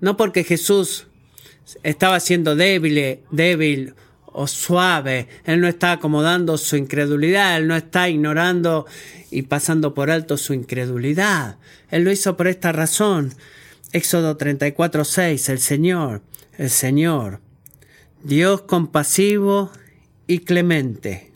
[0.00, 1.06] No porque Jesús
[1.82, 3.94] estaba siendo débil, débil
[4.26, 8.86] o suave, él no está acomodando su incredulidad, él no está ignorando
[9.30, 11.56] y pasando por alto su incredulidad.
[11.90, 13.32] Él lo hizo por esta razón.
[13.92, 16.22] Éxodo 34, 6, el Señor,
[16.56, 17.40] el Señor,
[18.22, 19.70] Dios compasivo
[20.26, 21.32] y clemente,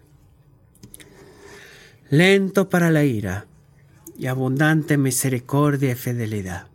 [2.10, 3.46] lento para la ira
[4.22, 6.68] y abundante misericordia y fidelidad.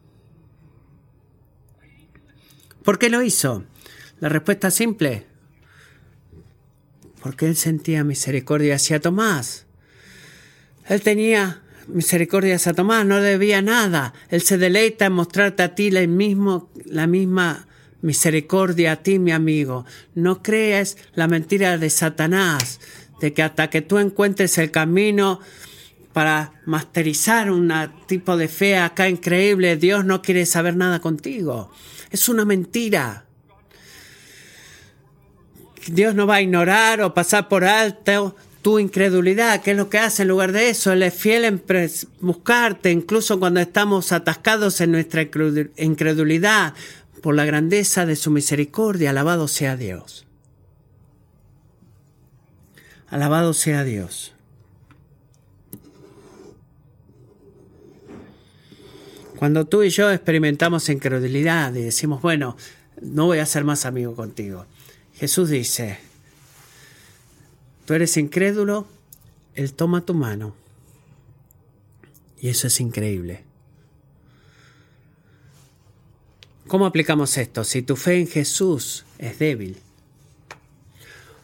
[2.84, 3.64] ¿Por qué lo hizo?
[4.20, 5.26] La respuesta simple.
[7.22, 9.66] Porque él sentía misericordia hacia Tomás.
[10.90, 14.14] Él tenía misericordia a Tomás, no debía nada.
[14.28, 17.66] Él se deleita en mostrarte a ti la, mismo, la misma
[18.02, 19.86] misericordia a ti, mi amigo.
[20.16, 22.82] No creas la mentira de Satanás,
[23.22, 25.40] de que hasta que tú encuentres el camino
[26.18, 27.72] para masterizar un
[28.08, 31.70] tipo de fe acá increíble, Dios no quiere saber nada contigo.
[32.10, 33.26] Es una mentira.
[35.86, 39.62] Dios no va a ignorar o pasar por alto tu incredulidad.
[39.62, 40.92] ¿Qué es lo que hace en lugar de eso?
[40.92, 41.64] Él es fiel en
[42.20, 46.74] buscarte, incluso cuando estamos atascados en nuestra incredulidad,
[47.22, 49.12] por la grandeza de su misericordia.
[49.12, 50.26] Alabado sea Dios.
[53.08, 54.34] Alabado sea Dios.
[59.38, 62.58] Cuando tú y yo experimentamos incredulidad y decimos, bueno,
[63.02, 64.66] no voy a ser más amigo contigo,
[65.14, 66.00] Jesús dice,
[67.88, 68.86] Tú eres incrédulo,
[69.56, 70.54] Él toma tu mano.
[72.38, 73.46] Y eso es increíble.
[76.68, 77.64] ¿Cómo aplicamos esto?
[77.64, 79.78] Si tu fe en Jesús es débil,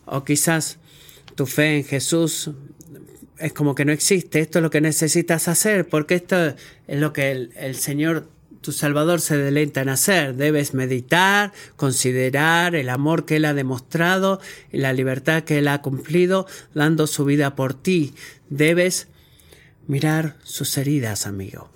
[0.05, 0.79] o quizás
[1.35, 2.51] tu fe en Jesús
[3.43, 6.55] es como que no existe, esto es lo que necesitas hacer, porque esto es
[6.87, 8.29] lo que el, Señor
[8.61, 10.35] tu Salvador se deleita en hacer.
[10.35, 14.39] Debes meditar, considerar el amor que Él ha demostrado
[14.71, 18.13] y la libertad que Él ha cumplido, dando su vida por ti.
[18.49, 19.09] Debes
[19.87, 21.69] mirar sus heridas, amigo.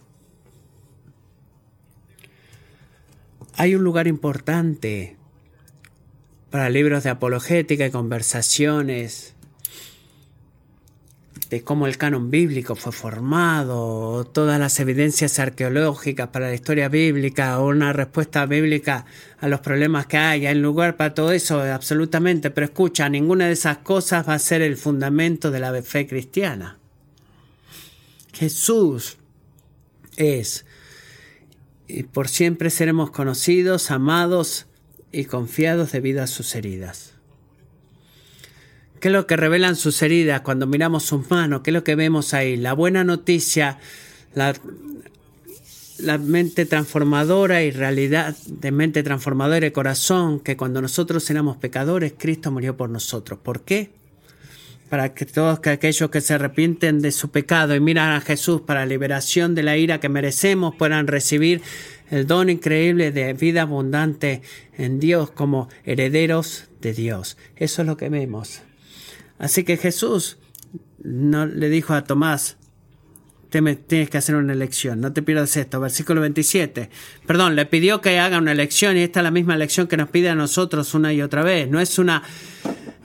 [3.56, 5.17] Hay un lugar importante
[6.49, 9.34] para libros de apologética y conversaciones
[11.49, 17.60] de cómo el canon bíblico fue formado, todas las evidencias arqueológicas para la historia bíblica,
[17.60, 19.05] una respuesta bíblica
[19.39, 20.45] a los problemas que hay.
[20.45, 24.62] Hay lugar para todo eso, absolutamente, pero escucha, ninguna de esas cosas va a ser
[24.62, 26.79] el fundamento de la fe cristiana.
[28.33, 29.17] Jesús
[30.17, 30.65] es,
[31.88, 34.67] y por siempre seremos conocidos, amados
[35.13, 37.16] y confiados debido a sus heridas.
[38.99, 41.62] ¿Qué es lo que revelan sus heridas cuando miramos sus manos?
[41.62, 42.57] ¿Qué es lo que vemos ahí?
[42.57, 43.77] La buena noticia,
[44.33, 44.55] la,
[46.19, 52.51] mente transformadora y realidad de mente transformadora y corazón, que cuando nosotros éramos pecadores, Cristo
[52.51, 53.39] murió por nosotros.
[53.43, 53.91] ¿Por qué?
[54.89, 58.86] Para que todos aquellos que se arrepienten de su pecado y miran a Jesús para
[58.88, 61.62] liberación de la ira que merecemos puedan recibir
[62.10, 64.41] el don increíble de vida abundante
[64.75, 67.38] en Dios como herederos de Dios.
[67.57, 68.62] Eso es lo que vemos.
[69.39, 70.38] Así que Jesús
[71.04, 72.58] no le dijo a Tomás,
[73.50, 75.80] tienes que hacer una elección, no te pierdas esto.
[75.80, 76.89] Versículo 27.
[77.26, 80.10] Perdón, le pidió que haga una elección y esta es la misma elección que nos
[80.10, 81.69] pide a nosotros una y otra vez.
[81.69, 82.23] No es una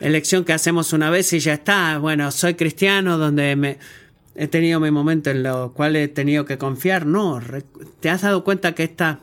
[0.01, 1.99] elección que hacemos una vez y ya está.
[1.99, 3.79] Bueno, soy cristiano donde me,
[4.35, 7.07] he tenido mi momento en lo cual he tenido que confiar.
[7.07, 7.41] No,
[8.01, 9.21] ¿te has dado cuenta que esta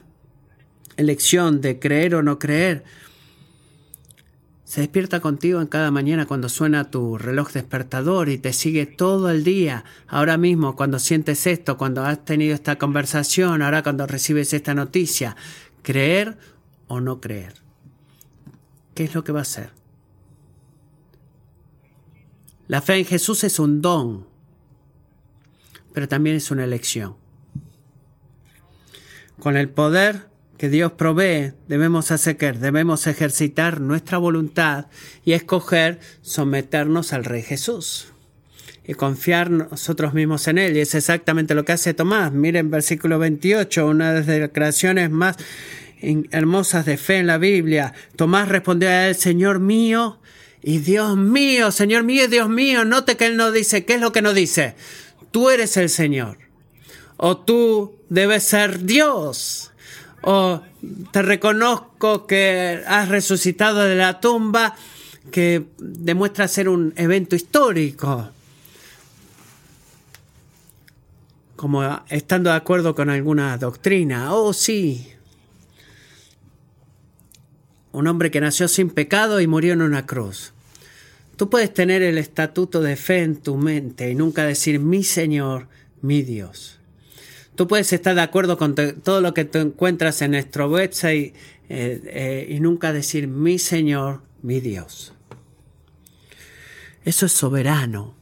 [0.97, 2.83] elección de creer o no creer
[4.69, 9.31] se despierta contigo en cada mañana cuando suena tu reloj despertador y te sigue todo
[9.31, 9.83] el día.
[10.07, 15.35] Ahora mismo, cuando sientes esto, cuando has tenido esta conversación, ahora cuando recibes esta noticia,
[15.81, 16.37] creer
[16.87, 17.55] o no creer.
[18.93, 19.71] ¿Qué es lo que va a ser?
[22.67, 24.27] La fe en Jesús es un don,
[25.93, 27.15] pero también es una elección.
[29.39, 30.28] Con el poder
[30.59, 34.87] que Dios provee, debemos hacer que debemos ejercitar nuestra voluntad
[35.23, 38.09] y escoger someternos al Rey Jesús
[38.85, 40.75] y confiar nosotros mismos en Él.
[40.75, 42.33] Y es exactamente lo que hace Tomás.
[42.33, 45.37] Miren versículo 28, una de las declaraciones más
[46.01, 47.93] hermosas de fe en la Biblia.
[48.17, 50.19] Tomás respondió a Señor mío
[50.61, 52.83] y Dios mío, Señor mío y Dios mío.
[52.83, 54.75] Note que Él no dice, ¿qué es lo que no dice?
[55.31, 56.37] Tú eres el Señor.
[57.15, 59.68] O tú debes ser Dios
[60.21, 60.61] o
[61.11, 64.75] te reconozco que has resucitado de la tumba,
[65.31, 68.29] que demuestra ser un evento histórico.
[71.55, 74.33] Como estando de acuerdo con alguna doctrina.
[74.33, 75.11] Oh, sí.
[77.91, 80.53] Un hombre que nació sin pecado y murió en una cruz.
[81.35, 85.67] Tú puedes tener el estatuto de fe en tu mente y nunca decir mi Señor,
[86.01, 86.78] mi Dios.
[87.59, 91.35] Tú puedes estar de acuerdo con todo lo que tú encuentras en nuestro website
[91.67, 95.11] eh, eh, y nunca decir mi Señor, mi Dios.
[97.03, 98.15] Eso es soberano.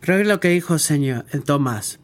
[0.00, 1.98] Pero es lo que dijo Señor, eh, Tomás.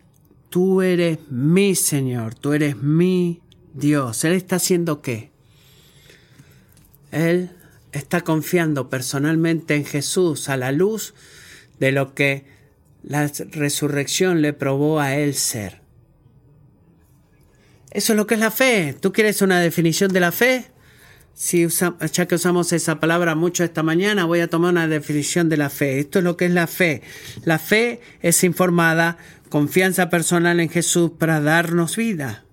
[0.49, 3.43] Tú eres mi Señor, tú eres mi
[3.75, 4.25] Dios.
[4.25, 5.31] Él está haciendo qué?
[7.11, 7.51] Él
[7.93, 11.13] está confiando personalmente en Jesús a la luz
[11.79, 12.45] de lo que
[13.03, 15.81] la resurrección le probó a él ser.
[17.91, 18.95] Eso es lo que es la fe.
[18.99, 20.67] ¿Tú quieres una definición de la fe?
[21.35, 21.67] Si
[22.13, 25.71] ya que usamos esa palabra mucho esta mañana, voy a tomar una definición de la
[25.71, 25.99] fe.
[25.99, 27.03] Esto es lo que es la fe.
[27.45, 32.44] La fe es informada, confianza personal en Jesús para darnos vida.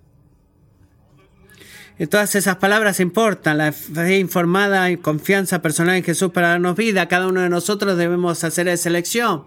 [2.10, 7.06] Todas esas palabras importan, la fe informada y confianza personal en Jesús para darnos vida.
[7.06, 9.44] Cada uno de nosotros debemos hacer esa elección.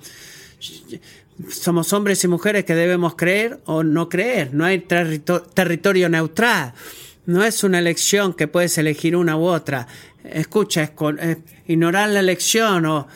[1.50, 4.54] Somos hombres y mujeres que debemos creer o no creer.
[4.54, 6.74] No hay territorio neutral.
[7.26, 9.88] No es una elección que puedes elegir una u otra.
[10.24, 10.94] Escucha,
[11.68, 13.08] ignorar la elección o,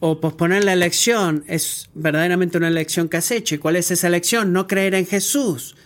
[0.00, 3.54] o posponer la elección es verdaderamente una elección que has hecho.
[3.54, 4.52] ¿Y cuál es esa elección?
[4.52, 5.76] No creer en Jesús.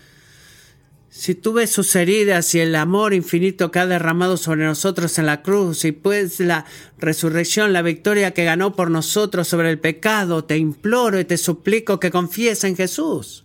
[1.26, 5.26] Si tú ves sus heridas y el amor infinito que ha derramado sobre nosotros en
[5.26, 6.66] la cruz y pues la
[6.98, 11.98] resurrección, la victoria que ganó por nosotros sobre el pecado, te imploro y te suplico
[11.98, 13.44] que confíes en Jesús.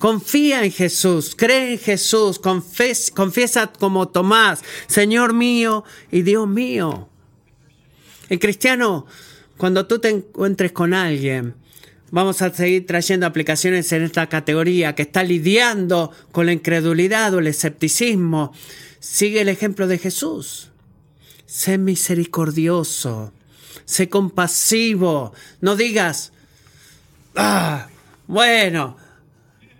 [0.00, 7.08] Confía en Jesús, cree en Jesús, confiesa como Tomás, Señor mío y Dios mío.
[8.28, 9.06] El cristiano,
[9.56, 11.54] cuando tú te encuentres con alguien,
[12.14, 17.40] vamos a seguir trayendo aplicaciones en esta categoría que está lidiando con la incredulidad o
[17.40, 18.52] el escepticismo.
[19.00, 20.70] Sigue el ejemplo de Jesús.
[21.44, 23.32] Sé misericordioso,
[23.84, 25.32] sé compasivo.
[25.60, 26.32] No digas,
[27.34, 27.88] ah,
[28.28, 28.96] bueno,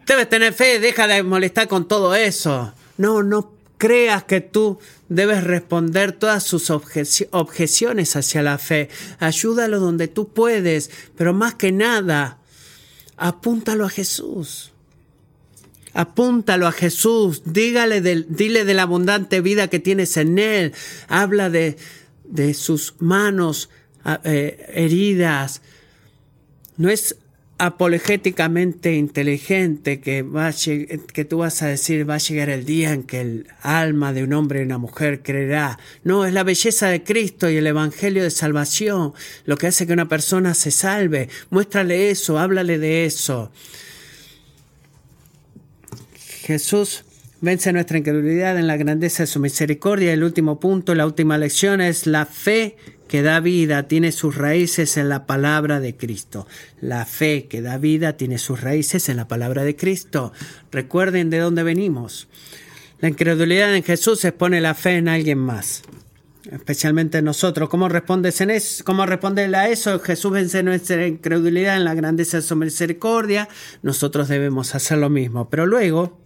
[0.05, 2.75] debes tener fe, deja de molestar con todo eso.
[2.97, 8.89] No, no creas que tú debes responder todas sus objeciones hacia la fe.
[9.19, 12.39] Ayúdalo donde tú puedes, pero más que nada,
[13.17, 14.73] apúntalo a Jesús.
[15.93, 20.73] Apúntalo a Jesús, dígale dile de la abundante vida que tienes en Él,
[21.07, 21.77] habla de,
[22.25, 23.71] de sus manos
[24.25, 25.63] eh, heridas.
[26.77, 27.17] No es
[27.59, 33.05] apologéticamente inteligente que, va que tú vas a decir va a llegar el día en
[33.05, 35.79] que el alma de un hombre y una mujer creerá.
[36.03, 39.93] No, es la belleza de Cristo y el Evangelio de salvación lo que hace que
[39.93, 41.29] una persona se salve.
[41.51, 43.53] Muéstrale eso, háblale de eso.
[46.43, 47.05] Jesús
[47.41, 50.13] vence nuestra incredulidad en la grandeza de su misericordia.
[50.13, 52.77] El último punto, la última lección es la fe
[53.09, 56.47] que da vida tiene sus raíces en la palabra de Cristo.
[56.81, 60.33] La fe que da vida tiene sus raíces en la palabra de Cristo.
[60.71, 62.29] Recuerden de dónde venimos.
[63.01, 65.83] La incredulidad en Jesús expone la fe en alguien más,
[66.51, 67.69] especialmente nosotros.
[67.69, 68.51] ¿Cómo respondes en
[69.05, 70.01] responde a eso?
[70.01, 73.49] Jesús vence nuestra incredulidad en la grandeza de su misericordia.
[73.83, 75.51] Nosotros debemos hacer lo mismo.
[75.51, 76.24] Pero luego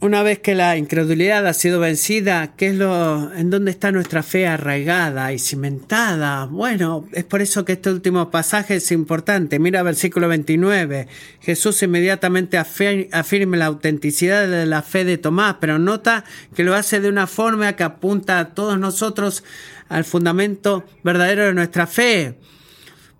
[0.00, 4.22] una vez que la incredulidad ha sido vencida, ¿qué es lo, en dónde está nuestra
[4.22, 6.46] fe arraigada y cimentada?
[6.46, 9.58] Bueno, es por eso que este último pasaje es importante.
[9.58, 11.06] Mira versículo 29.
[11.40, 16.24] Jesús inmediatamente afirma la autenticidad de la fe de Tomás, pero nota
[16.54, 19.44] que lo hace de una forma que apunta a todos nosotros
[19.90, 22.38] al fundamento verdadero de nuestra fe.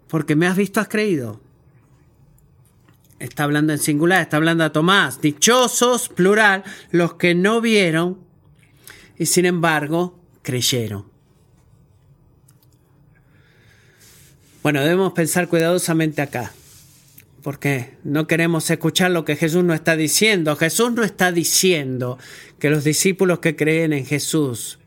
[0.08, 1.49] Porque me has visto, has creído
[3.20, 8.18] está hablando en singular, está hablando a Tomás, dichosos, plural, los que no vieron
[9.16, 11.04] y sin embargo creyeron.
[14.62, 16.52] Bueno, debemos pensar cuidadosamente acá,
[17.42, 20.56] porque no queremos escuchar lo que Jesús no está diciendo.
[20.56, 22.18] Jesús no está diciendo
[22.58, 24.78] que los discípulos que creen en Jesús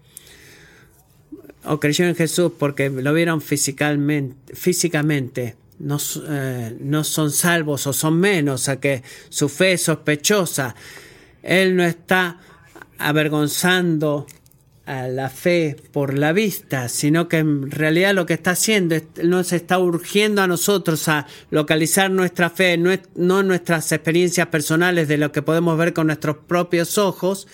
[1.65, 5.97] o creyeron en Jesús porque lo vieron físicamente, físicamente no,
[6.28, 10.76] eh, no son salvos o son menos, a que su fe es sospechosa.
[11.41, 12.39] Él no está
[12.97, 14.26] avergonzando
[14.86, 19.03] a la fe por la vista, sino que en realidad lo que está haciendo es,
[19.24, 25.17] nos está urgiendo a nosotros a localizar nuestra fe, no, no nuestras experiencias personales de
[25.17, 27.47] lo que podemos ver con nuestros propios ojos,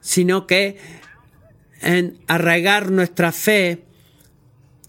[0.00, 0.78] sino que
[1.82, 3.84] en arraigar nuestra fe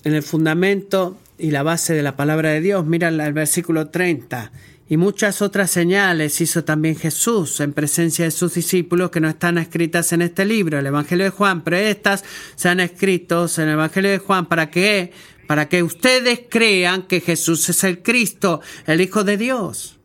[0.03, 2.85] en el fundamento y la base de la palabra de Dios.
[2.85, 4.51] Mira el versículo 30.
[4.87, 9.57] Y muchas otras señales hizo también Jesús en presencia de sus discípulos que no están
[9.57, 12.25] escritas en este libro, el Evangelio de Juan, pero estas
[12.55, 15.13] se han escrito en el Evangelio de Juan para que,
[15.47, 19.97] para que ustedes crean que Jesús es el Cristo, el Hijo de Dios.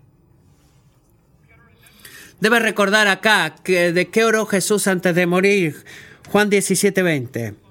[2.40, 5.84] Debe recordar acá que de qué oró Jesús antes de morir.
[6.30, 7.65] Juan 17, 20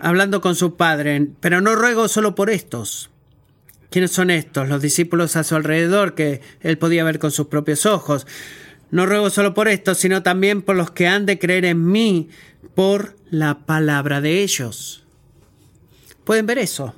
[0.00, 3.10] hablando con su padre, pero no ruego solo por estos.
[3.90, 4.68] ¿Quiénes son estos?
[4.68, 8.26] Los discípulos a su alrededor que él podía ver con sus propios ojos.
[8.90, 12.28] No ruego solo por estos, sino también por los que han de creer en mí
[12.74, 15.04] por la palabra de ellos.
[16.24, 16.94] ¿Pueden ver eso?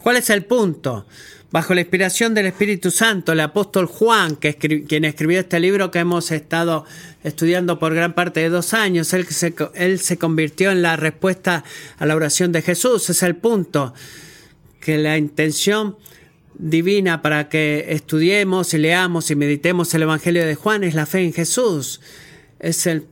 [0.00, 1.06] ¿Cuál es el punto?
[1.54, 6.00] Bajo la inspiración del Espíritu Santo, el apóstol Juan, que quien escribió este libro que
[6.00, 6.84] hemos estado
[7.22, 11.62] estudiando por gran parte de dos años, él se, él se convirtió en la respuesta
[11.96, 13.08] a la oración de Jesús.
[13.08, 13.94] Es el punto,
[14.80, 15.96] que la intención
[16.58, 21.20] divina para que estudiemos y leamos y meditemos el Evangelio de Juan es la fe
[21.20, 22.00] en Jesús.
[22.58, 23.06] Es el,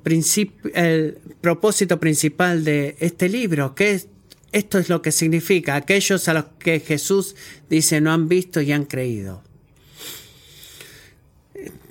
[0.74, 4.08] el propósito principal de este libro, que es
[4.52, 7.34] esto es lo que significa aquellos a los que Jesús
[7.70, 9.42] dice no han visto y han creído.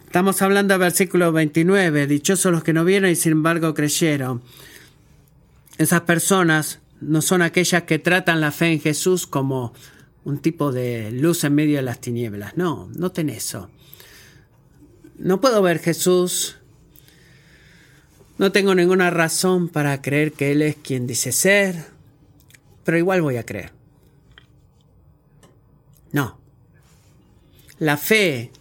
[0.05, 4.43] Estamos hablando del versículo 29, dichosos los que no vieron y sin embargo creyeron.
[5.78, 9.74] Esas personas no son aquellas que tratan la fe en Jesús como
[10.24, 12.57] un tipo de luz en medio de las tinieblas.
[12.57, 13.70] No, no ten eso.
[15.18, 16.57] No puedo ver Jesús.
[18.38, 22.01] No tengo ninguna razón para creer que Él es quien dice ser
[22.84, 23.72] pero igual voy a creer.
[26.12, 26.40] No.
[27.80, 28.52] La fe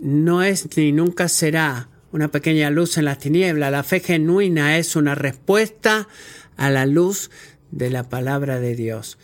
[0.00, 3.70] no es ni nunca será una pequeña luz en las tinieblas.
[3.70, 6.08] La fe genuina es una respuesta
[6.56, 7.30] a la luz
[7.70, 9.18] de la palabra de Dios.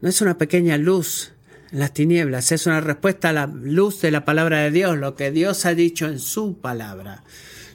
[0.00, 1.32] No es una pequeña luz
[1.72, 5.14] en las tinieblas, es una respuesta a la luz de la palabra de Dios, lo
[5.16, 7.24] que Dios ha dicho en su palabra,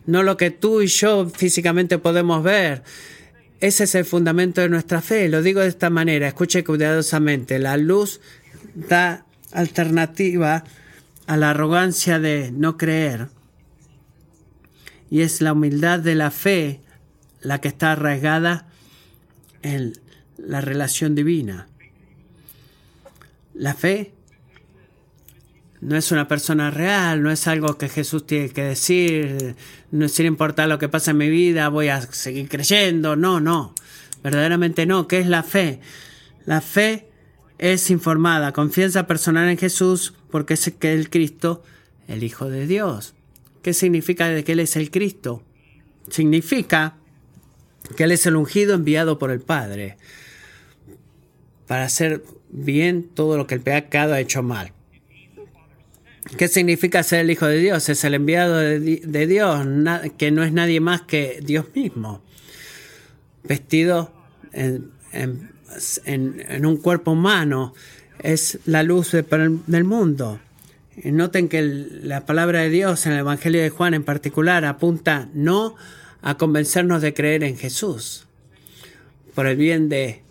[0.05, 2.83] no lo que tú y yo físicamente podemos ver.
[3.59, 5.27] Ese es el fundamento de nuestra fe.
[5.27, 7.59] Lo digo de esta manera, escuche cuidadosamente.
[7.59, 8.21] La luz
[8.73, 10.63] da alternativa
[11.27, 13.27] a la arrogancia de no creer.
[15.09, 16.81] Y es la humildad de la fe
[17.41, 18.67] la que está arraigada
[19.61, 19.93] en
[20.37, 21.67] la relación divina.
[23.53, 24.13] La fe
[25.81, 29.55] no es una persona real, no es algo que Jesús tiene que decir,
[29.91, 33.15] no sin importar lo que pasa en mi vida, voy a seguir creyendo.
[33.15, 33.73] No, no,
[34.21, 35.07] verdaderamente no.
[35.07, 35.79] ¿Qué es la fe?
[36.45, 37.09] La fe
[37.57, 41.63] es informada, confianza personal en Jesús porque es que el Cristo,
[42.07, 43.13] el Hijo de Dios.
[43.61, 45.43] ¿Qué significa de que Él es el Cristo?
[46.09, 46.95] Significa
[47.95, 49.97] que Él es el ungido enviado por el Padre
[51.67, 54.73] para hacer bien todo lo que el pecado ha hecho mal.
[56.37, 57.89] ¿Qué significa ser el Hijo de Dios?
[57.89, 59.67] Es el enviado de, Dios,
[60.17, 62.21] que no es nadie más que Dios mismo,
[63.43, 64.13] vestido
[64.53, 64.91] en,
[66.65, 67.73] un cuerpo humano,
[68.21, 70.39] es la luz del mundo.
[71.03, 75.75] noten que la palabra de Dios en el Evangelio de Juan en particular apunta no
[76.21, 78.27] a convencernos de creer en Jesús,
[79.33, 80.21] por el bien de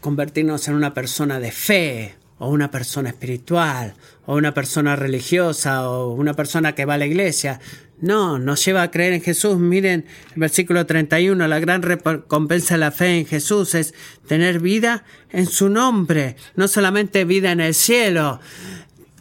[0.00, 3.94] convertirnos en una persona de fe, o una persona espiritual,
[4.26, 7.60] o una persona religiosa, o una persona que va a la iglesia.
[8.00, 9.58] No, nos lleva a creer en Jesús.
[9.58, 13.94] Miren el versículo 31, la gran recompensa de la fe en Jesús es
[14.26, 18.40] tener vida en su nombre, no solamente vida en el cielo.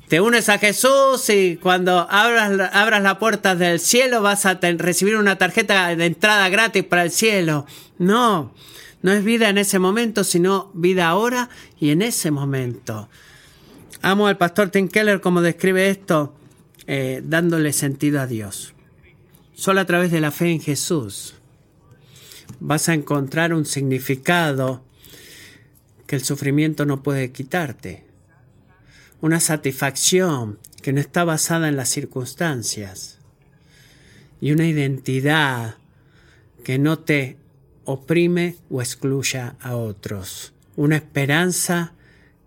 [0.08, 5.18] Te unes a Jesús y cuando abras, abras la puerta del cielo vas a recibir
[5.18, 7.66] una tarjeta de entrada gratis para el cielo.
[7.98, 8.54] No,
[9.02, 13.10] no es vida en ese momento, sino vida ahora y en ese momento.
[14.02, 16.36] Amo al pastor Tim Keller como describe esto,
[16.88, 18.74] eh, dándole sentido a Dios.
[19.54, 21.36] Solo a través de la fe en Jesús
[22.60, 24.84] vas a encontrar un significado
[26.08, 28.04] que el sufrimiento no puede quitarte.
[29.22, 33.20] Una satisfacción que no está basada en las circunstancias.
[34.42, 35.76] Y una identidad
[36.64, 37.38] que no te
[37.92, 40.54] oprime o excluya a otros.
[40.76, 41.94] Una esperanza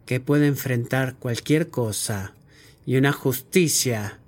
[0.06, 2.32] que puede enfrentar cualquier cosa
[2.86, 4.20] y una justicia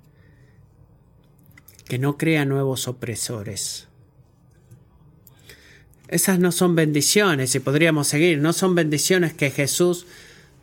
[1.87, 3.87] que no crea nuevos opresores.
[6.09, 10.05] Esas no son bendiciones, y podríamos seguir, no son bendiciones que Jesús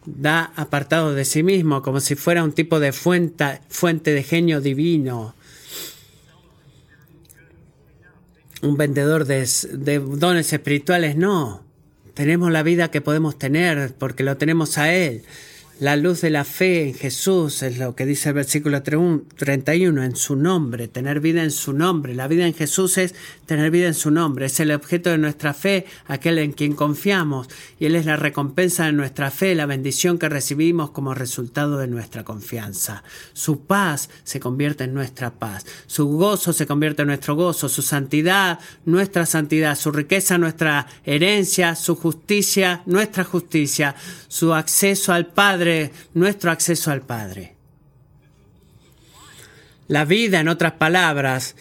[0.04, 4.60] da apartado de sí mismo, como si fuera un tipo de fuente, fuente de genio
[4.60, 5.34] divino,
[8.62, 9.44] un vendedor de,
[9.98, 11.62] dones espirituales, no.
[12.14, 15.22] Tenemos la vida que podemos tener porque lo tenemos a Él.
[15.82, 20.14] La luz de la fe en Jesús es lo que dice el versículo 31, en
[20.14, 22.14] su nombre, tener vida en su nombre.
[22.14, 23.16] La vida en Jesús es
[23.46, 27.48] tener vida en su nombre, es el objeto de nuestra fe, aquel en quien confiamos,
[27.80, 31.88] y Él es la recompensa de nuestra fe, la bendición que recibimos como resultado de
[31.88, 33.02] nuestra confianza.
[33.32, 37.82] Su paz se convierte en nuestra paz, su gozo se convierte en nuestro gozo, su
[37.82, 43.96] santidad, nuestra santidad, su riqueza, nuestra herencia, su justicia, nuestra justicia,
[44.28, 45.71] su acceso al Padre,
[46.14, 47.54] nuestro acceso al Padre.
[49.88, 51.54] La vida, en otras palabras,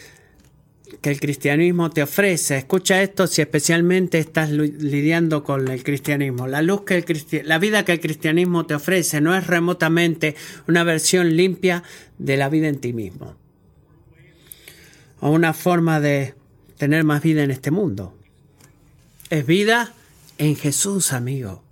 [1.00, 2.58] que el cristianismo te ofrece.
[2.58, 6.46] Escucha esto si especialmente estás lidiando con el cristianismo.
[6.46, 10.36] La luz que el la vida que el cristianismo te ofrece no es remotamente
[10.68, 11.82] una versión limpia
[12.18, 13.34] de la vida en ti mismo.
[15.20, 16.34] O una forma de
[16.76, 18.16] tener más vida en este mundo.
[19.30, 19.94] Es vida
[20.38, 21.62] en Jesús, amigo.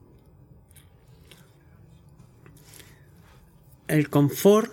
[3.91, 4.73] El confort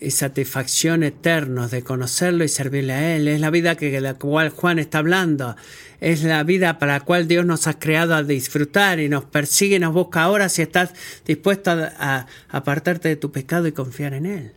[0.00, 3.28] y satisfacción eternos de conocerlo y servirle a Él.
[3.28, 5.56] Es la vida que de la cual Juan está hablando.
[6.00, 9.76] Es la vida para la cual Dios nos ha creado a disfrutar y nos persigue
[9.76, 10.94] y nos busca ahora si estás
[11.26, 14.52] dispuesto a, a apartarte de tu pecado y confiar en Él.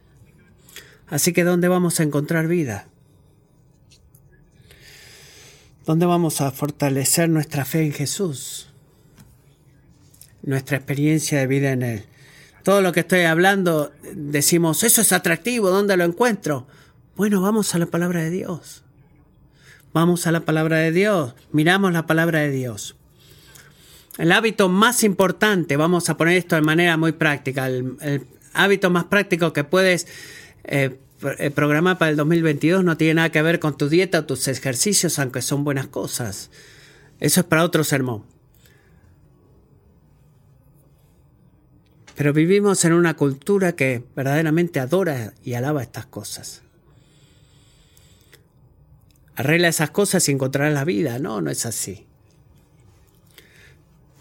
[1.08, 2.88] Así que ¿dónde vamos a encontrar vida?
[5.86, 8.70] ¿Dónde vamos a fortalecer nuestra fe en Jesús?
[10.42, 12.06] Nuestra experiencia de vida en Él
[12.64, 16.68] todo lo que estoy hablando, decimos, eso es atractivo, ¿dónde lo encuentro?
[17.16, 18.84] Bueno, vamos a la palabra de Dios.
[19.94, 22.96] Vamos a la palabra de Dios, miramos la palabra de Dios.
[24.18, 29.06] El hábito más importante, vamos a poner esto de manera muy práctica, el, hábito más
[29.06, 30.08] práctico que puedes
[30.64, 30.98] eh,
[31.40, 34.48] eh, programar para el 2022 no tiene nada que ver con tu dieta o tus
[34.48, 36.50] ejercicios, aunque son buenas cosas.
[37.20, 38.24] Eso es para otro sermón.
[42.16, 46.62] Pero vivimos en una cultura que verdaderamente adora y alaba estas cosas.
[49.36, 51.18] Arregla esas cosas y encontrarás la vida.
[51.18, 52.06] No, no es así.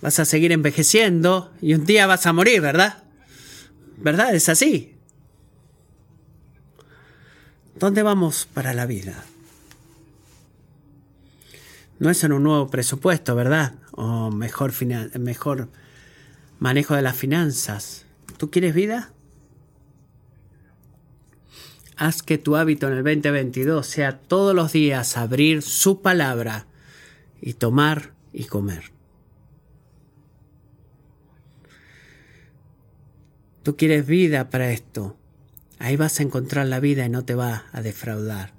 [0.00, 3.04] Vas a seguir envejeciendo y un día vas a morir, ¿verdad?
[3.98, 4.34] ¿Verdad?
[4.34, 4.96] Es así.
[7.78, 9.24] ¿Dónde vamos para la vida?
[11.98, 13.74] No es en un nuevo presupuesto, ¿verdad?
[13.92, 14.72] O mejor,
[15.20, 15.68] mejor
[16.62, 18.06] manejo de las finanzas.
[18.36, 19.10] ¿Tú quieres vida?
[21.96, 26.66] Haz que tu hábito en el 2022 sea todos los días abrir su palabra
[27.40, 28.92] y tomar y comer.
[33.64, 35.16] Tú quieres vida para esto.
[35.80, 38.52] Ahí vas a encontrar la vida y no te va a defraudar.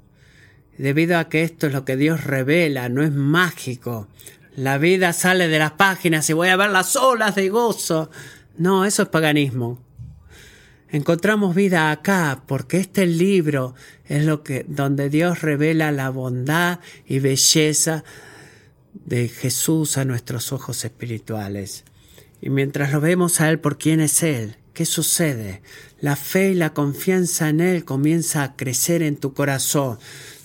[0.77, 4.09] Debido a que esto es lo que Dios revela, no es mágico.
[4.55, 8.11] La vida sale de las páginas y voy a ver las olas de gozo.
[8.57, 9.79] No, eso es paganismo.
[10.89, 13.73] Encontramos vida acá porque este libro
[14.05, 18.03] es lo que donde Dios revela la bondad y belleza
[18.93, 21.83] de Jesús a nuestros ojos espirituales.
[22.41, 25.61] Y mientras lo vemos a él por quién es él, ¿qué sucede?
[26.01, 29.99] La fe y la confianza en él comienza a crecer en tu corazón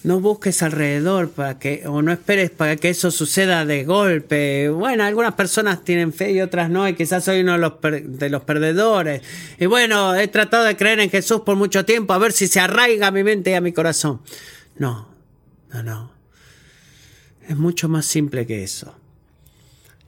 [0.05, 4.69] no busques alrededor para que, o no esperes para que eso suceda de golpe.
[4.69, 8.31] Bueno, algunas personas tienen fe y otras no, y quizás soy uno de los, de
[8.31, 9.23] los perdedores.
[9.59, 12.61] Y bueno, he tratado de creer en Jesús por mucho tiempo, a ver si se
[12.61, 14.21] arraiga a mi mente y a mi corazón.
[14.77, 15.09] No,
[15.73, 16.13] no, no.
[17.49, 18.95] Es mucho más simple que eso.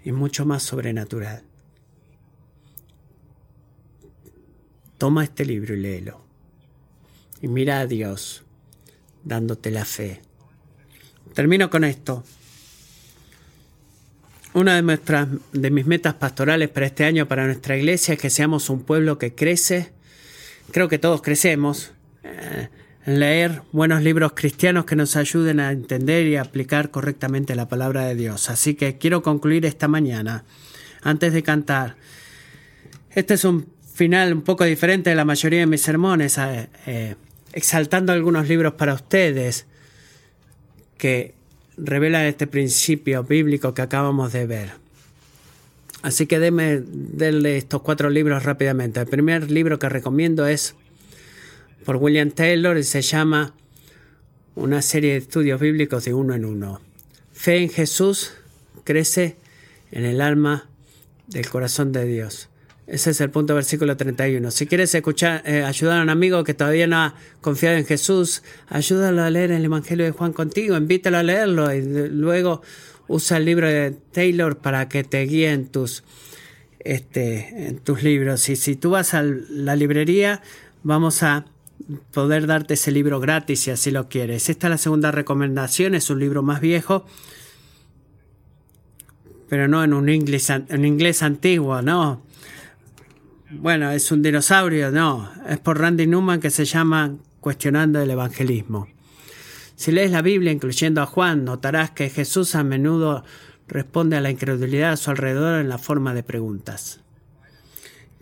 [0.05, 1.43] Y mucho más sobrenatural.
[5.01, 6.21] Toma este libro y léelo.
[7.41, 8.43] Y mira a Dios
[9.25, 10.21] dándote la fe.
[11.33, 12.23] Termino con esto.
[14.53, 18.29] Una de, nuestras, de mis metas pastorales para este año para nuestra iglesia es que
[18.29, 19.91] seamos un pueblo que crece.
[20.71, 21.93] Creo que todos crecemos.
[22.23, 22.69] Eh,
[23.07, 28.05] en leer buenos libros cristianos que nos ayuden a entender y aplicar correctamente la palabra
[28.05, 28.51] de Dios.
[28.51, 30.45] Así que quiero concluir esta mañana,
[31.01, 31.97] antes de cantar.
[33.13, 36.39] Este es un final un poco diferente de la mayoría de mis sermones.
[36.39, 37.17] Eh,
[37.53, 39.67] exaltando algunos libros para ustedes
[40.97, 41.35] que
[41.77, 44.71] revelan este principio bíblico que acabamos de ver.
[46.01, 49.01] Así que déme, denle estos cuatro libros rápidamente.
[49.01, 50.75] El primer libro que recomiendo es
[51.85, 53.53] por William Taylor y se llama
[54.55, 56.81] Una serie de estudios bíblicos de uno en uno.
[57.35, 58.33] Fe en Jesús
[58.85, 59.37] crece
[59.93, 60.71] en el alma
[61.27, 62.50] del corazón de Dios.
[62.91, 64.51] Ese es el punto versículo 31.
[64.51, 68.43] Si quieres escuchar, eh, ayudar a un amigo que todavía no ha confiado en Jesús,
[68.69, 72.63] ayúdalo a leer el Evangelio de Juan contigo, invítalo a leerlo y luego
[73.07, 76.03] usa el libro de Taylor para que te guíe en tus,
[76.81, 78.49] este, en tus libros.
[78.49, 80.43] Y si tú vas a la librería,
[80.83, 81.47] vamos a
[82.11, 84.49] poder darte ese libro gratis si así lo quieres.
[84.49, 87.07] Esta es la segunda recomendación, es un libro más viejo
[89.51, 92.23] pero no en un inglés, en inglés antiguo, no.
[93.53, 95.29] Bueno, es un dinosaurio, no.
[95.49, 98.87] Es por Randy Newman que se llama Cuestionando el Evangelismo.
[99.75, 103.25] Si lees la Biblia, incluyendo a Juan, notarás que Jesús a menudo
[103.67, 107.01] responde a la incredulidad a su alrededor en la forma de preguntas,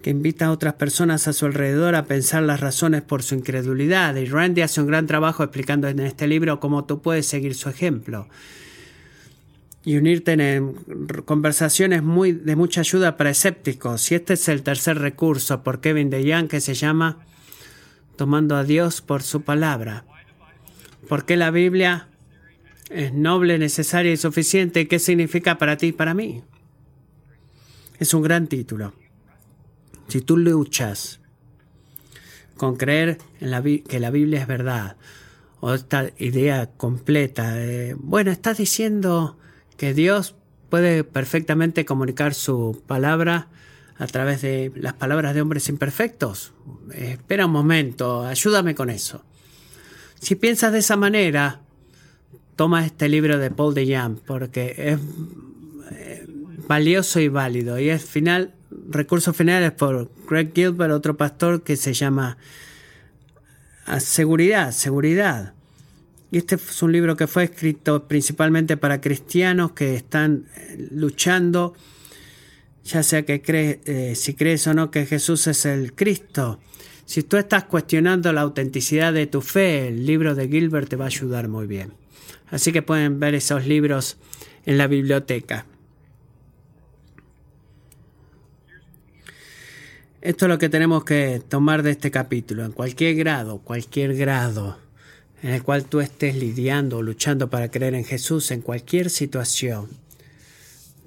[0.03, 4.15] que invita a otras personas a su alrededor a pensar las razones por su incredulidad.
[4.15, 7.69] Y Randy hace un gran trabajo explicando en este libro cómo tú puedes seguir su
[7.69, 8.29] ejemplo
[9.89, 10.75] y unirte en
[11.25, 14.13] conversaciones muy, de mucha ayuda para escépticos.
[14.13, 17.25] Y este es el tercer recurso por Kevin DeYoung que se llama
[18.17, 20.05] Tomando a Dios por su palabra.
[21.09, 22.09] ¿Por qué la Biblia
[22.91, 24.89] es noble, necesaria y suficiente?
[24.89, 26.43] ¿Qué significa para ti y para mí?
[27.99, 28.93] Es un gran título.
[30.09, 31.19] Si tú luchas
[32.59, 34.99] con creer en la, que la Biblia es verdad,
[35.61, 37.57] o esta idea completa,
[37.97, 39.39] bueno, estás diciendo
[39.79, 40.35] que Dios
[40.69, 43.49] puede perfectamente comunicar su palabra
[43.97, 46.53] a través de las palabras de hombres imperfectos.
[46.95, 49.25] espera un momento, ayúdame con eso.
[50.21, 51.61] Si piensas de esa manera,
[52.57, 54.99] toma este libro de Paul de Jam, porque es
[55.93, 56.27] eh,
[56.67, 57.79] valioso y válido.
[57.79, 58.55] Y es final,
[58.91, 62.37] recursos finales por Greg Gilbert, otro pastor que se llama
[63.99, 65.55] Seguridad, Seguridad.
[66.31, 71.75] Y este es un libro que fue escrito principalmente para cristianos que están eh, luchando,
[72.85, 76.61] ya sea que crees, eh, si crees o no que Jesús es el Cristo.
[77.07, 81.05] Si tú estás cuestionando la autenticidad de tu fe, el libro de Gilbert te va
[81.05, 81.95] a ayudar muy bien.
[82.51, 84.19] Así que pueden ver esos libros
[84.67, 85.65] en la biblioteca.
[90.21, 94.88] Esto es lo que tenemos que tomar de este capítulo, en cualquier grado, cualquier grado
[95.43, 99.89] en el cual tú estés lidiando o luchando para creer en Jesús, en cualquier situación.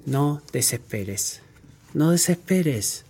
[0.06, 1.42] No desesperes,
[1.94, 3.04] no desesperes,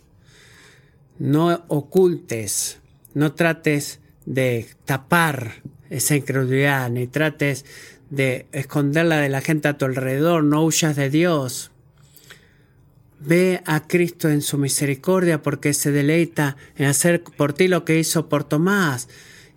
[1.18, 2.78] no ocultes,
[3.14, 7.64] no trates de tapar esa incredulidad, ni trates
[8.10, 11.70] de esconderla de la gente a tu alrededor, no huyas de Dios.
[13.20, 17.98] Ve a Cristo en su misericordia porque se deleita en hacer por ti lo que
[17.98, 19.08] hizo por Tomás.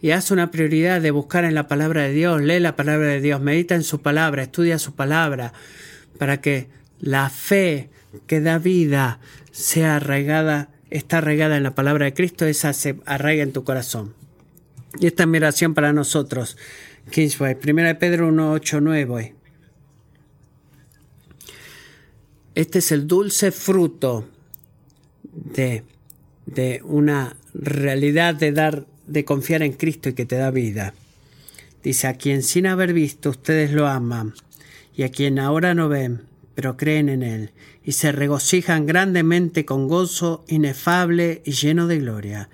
[0.06, 3.22] Y haz una prioridad de buscar en la palabra de Dios, lee la palabra de
[3.22, 5.52] Dios, medita en su palabra, estudia su palabra,
[6.20, 6.68] para que
[7.00, 7.90] la fe
[8.28, 13.42] que da vida sea arraigada, está arraigada en la palabra de Cristo, esa se arraiga
[13.42, 14.14] en tu corazón.
[15.00, 16.56] Y esta es mi oración para nosotros.
[17.10, 19.36] Kingsway, 1 Pedro 1, 8, 9.
[22.54, 24.30] Este es el dulce fruto
[25.24, 25.84] de,
[26.46, 30.94] de una realidad de dar, de confiar en Cristo y que te da vida.
[31.84, 34.34] Dice, a quien sin haber visto ustedes lo aman,
[34.96, 36.24] y a quien ahora no ven,
[36.56, 37.52] pero creen en Él,
[37.84, 42.50] y se regocijan grandemente con gozo inefable y lleno de gloria,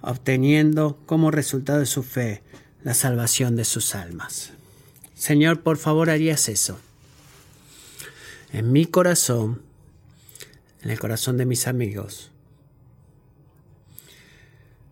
[0.00, 2.42] obteniendo como resultado de su fe
[2.82, 4.52] la salvación de sus almas.
[5.14, 6.80] Señor, por favor, harías eso.
[8.52, 9.60] En mi corazón,
[10.82, 12.29] en el corazón de mis amigos.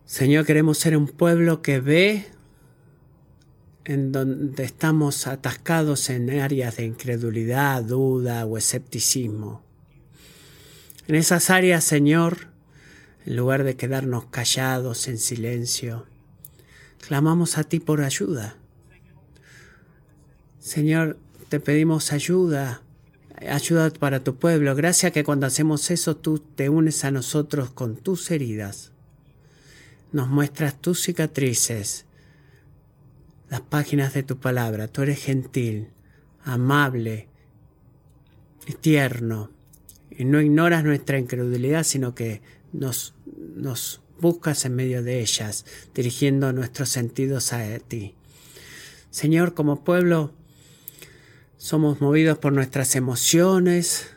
[0.09, 2.24] Señor, queremos ser un pueblo que ve
[3.84, 9.62] en donde estamos atascados en áreas de incredulidad, duda o escepticismo.
[11.09, 12.48] En esas áreas, Señor,
[13.26, 16.06] en lugar de quedarnos callados en silencio,
[17.06, 18.56] Clamamos a ti por ayuda.
[20.59, 21.16] Señor,
[21.48, 22.82] te pedimos ayuda,
[23.48, 24.74] ayuda para tu pueblo.
[24.74, 28.90] Gracias que cuando hacemos eso tú te unes a nosotros con tus heridas.
[30.12, 32.06] Nos muestras tus cicatrices,
[33.50, 34.88] las páginas de tu palabra.
[34.88, 35.88] Tú eres gentil,
[36.44, 37.28] amable
[38.74, 39.50] tierno.
[40.11, 42.42] Y no ignoras nuestra incredulidad, sino que
[42.72, 43.14] nos,
[43.56, 48.14] nos buscas en medio de ellas, dirigiendo nuestros sentidos a ti.
[49.11, 50.32] Señor, como pueblo,
[51.56, 54.11] somos movidos por nuestras emociones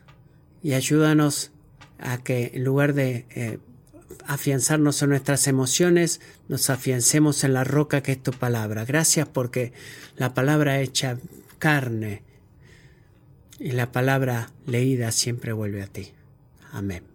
[0.64, 1.52] y ayúdanos
[2.00, 3.60] a que en lugar de eh,
[4.28, 8.86] afianzarnos en nuestras emociones, nos afiancemos en la roca que es tu palabra.
[8.86, 9.74] Gracias porque
[10.18, 11.18] la palabra hecha
[11.60, 12.24] carne
[13.60, 16.14] y la palabra leída siempre vuelve a ti.
[16.72, 17.11] Amén.